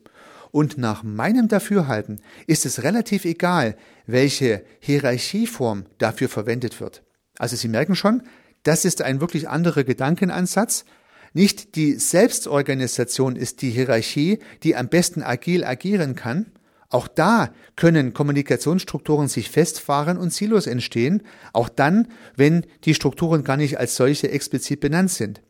Und 0.51 0.77
nach 0.77 1.03
meinem 1.03 1.47
Dafürhalten 1.47 2.21
ist 2.47 2.65
es 2.65 2.83
relativ 2.83 3.25
egal, 3.25 3.75
welche 4.07 4.63
Hierarchieform 4.79 5.85
dafür 5.99 6.27
verwendet 6.27 6.81
wird. 6.81 7.03
Also 7.37 7.55
Sie 7.55 7.67
merken 7.67 7.95
schon, 7.95 8.23
das 8.63 8.83
ist 8.83 9.01
ein 9.01 9.21
wirklich 9.21 9.47
anderer 9.47 9.83
Gedankenansatz. 9.83 10.85
Nicht 11.33 11.75
die 11.75 11.93
Selbstorganisation 11.93 13.35
ist 13.35 13.61
die 13.61 13.69
Hierarchie, 13.69 14.39
die 14.63 14.75
am 14.75 14.89
besten 14.89 15.21
agil 15.21 15.63
agieren 15.63 16.15
kann. 16.15 16.51
Auch 16.89 17.07
da 17.07 17.53
können 17.75 18.13
Kommunikationsstrukturen 18.13 19.27
sich 19.27 19.51
festfahren 19.51 20.17
und 20.17 20.33
Silos 20.33 20.65
entstehen, 20.65 21.21
auch 21.53 21.69
dann, 21.69 22.07
wenn 22.35 22.65
die 22.83 22.95
Strukturen 22.95 23.43
gar 23.43 23.57
nicht 23.57 23.79
als 23.79 23.95
solche 23.95 24.31
explizit 24.31 24.79
benannt 24.79 25.11
sind. 25.11 25.41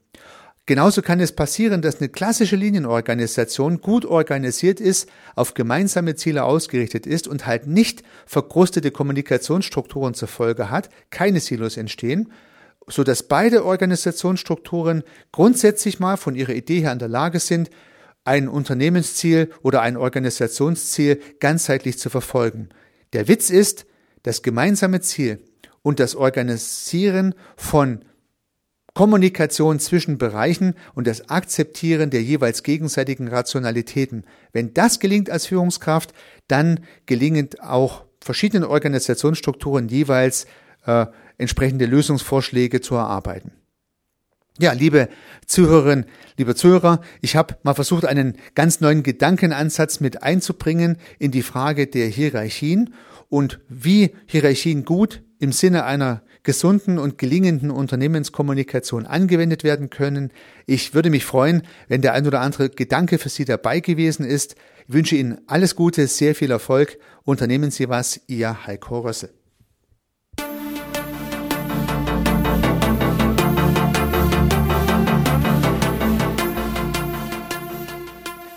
Genauso 0.65 1.01
kann 1.01 1.19
es 1.19 1.31
passieren, 1.31 1.81
dass 1.81 1.99
eine 1.99 2.09
klassische 2.09 2.55
Linienorganisation 2.55 3.81
gut 3.81 4.05
organisiert 4.05 4.79
ist, 4.79 5.09
auf 5.35 5.55
gemeinsame 5.55 6.13
Ziele 6.13 6.43
ausgerichtet 6.43 7.07
ist 7.07 7.27
und 7.27 7.47
halt 7.47 7.65
nicht 7.65 8.03
verkrustete 8.27 8.91
Kommunikationsstrukturen 8.91 10.13
zur 10.13 10.27
Folge 10.27 10.69
hat, 10.69 10.91
keine 11.09 11.39
Silos 11.39 11.75
entstehen, 11.75 12.31
so 12.85 13.03
dass 13.03 13.23
beide 13.23 13.65
Organisationsstrukturen 13.65 15.01
grundsätzlich 15.31 15.99
mal 15.99 16.17
von 16.17 16.35
ihrer 16.35 16.53
Idee 16.53 16.81
her 16.81 16.91
in 16.91 16.99
der 16.99 17.07
Lage 17.07 17.39
sind, 17.39 17.71
ein 18.29 18.47
Unternehmensziel 18.47 19.49
oder 19.63 19.81
ein 19.81 19.97
Organisationsziel 19.97 21.19
ganzheitlich 21.39 21.97
zu 21.97 22.11
verfolgen. 22.11 22.69
Der 23.13 23.27
Witz 23.27 23.49
ist, 23.49 23.87
das 24.21 24.43
gemeinsame 24.43 25.01
Ziel 25.01 25.39
und 25.81 25.99
das 25.99 26.15
Organisieren 26.15 27.33
von 27.57 28.05
Kommunikation 28.93 29.79
zwischen 29.79 30.19
Bereichen 30.19 30.75
und 30.93 31.07
das 31.07 31.29
Akzeptieren 31.29 32.11
der 32.11 32.21
jeweils 32.21 32.61
gegenseitigen 32.61 33.29
Rationalitäten. 33.29 34.25
Wenn 34.53 34.75
das 34.75 34.99
gelingt 34.99 35.31
als 35.31 35.47
Führungskraft, 35.47 36.13
dann 36.47 36.81
gelingen 37.07 37.49
auch 37.61 38.05
verschiedenen 38.21 38.65
Organisationsstrukturen 38.69 39.87
jeweils 39.87 40.45
äh, 40.85 41.07
entsprechende 41.39 41.87
Lösungsvorschläge 41.87 42.81
zu 42.81 42.93
erarbeiten. 42.93 43.58
Ja, 44.61 44.73
liebe 44.73 45.07
Zuhörerinnen, 45.45 46.03
liebe 46.35 46.53
Zuhörer, 46.53 46.99
ich 47.21 47.37
habe 47.37 47.55
mal 47.63 47.75
versucht, 47.75 48.03
einen 48.03 48.33
ganz 48.55 48.81
neuen 48.81 49.03
Gedankenansatz 49.03 50.01
mit 50.01 50.21
einzubringen 50.21 50.97
in 51.17 51.31
die 51.31 51.43
Frage 51.43 51.87
der 51.87 52.07
Hierarchien 52.07 52.93
und 53.29 53.61
wie 53.69 54.11
Hierarchien 54.25 54.83
gut 54.83 55.23
im 55.39 55.53
Sinne 55.53 55.85
einer 55.85 56.23
gesunden 56.43 56.99
und 56.99 57.17
gelingenden 57.17 57.71
Unternehmenskommunikation 57.71 59.05
angewendet 59.05 59.63
werden 59.63 59.89
können. 59.89 60.33
Ich 60.65 60.93
würde 60.93 61.09
mich 61.09 61.23
freuen, 61.23 61.61
wenn 61.87 62.01
der 62.01 62.11
ein 62.11 62.27
oder 62.27 62.41
andere 62.41 62.69
Gedanke 62.69 63.17
für 63.17 63.29
Sie 63.29 63.45
dabei 63.45 63.79
gewesen 63.79 64.25
ist. 64.25 64.55
Ich 64.89 64.93
wünsche 64.93 65.15
Ihnen 65.15 65.39
alles 65.47 65.77
Gute, 65.77 66.05
sehr 66.07 66.35
viel 66.35 66.51
Erfolg. 66.51 66.97
Unternehmen 67.23 67.71
Sie 67.71 67.87
was, 67.87 68.19
Ihr 68.27 68.67
Heiko 68.67 68.99
Rösse. 68.99 69.38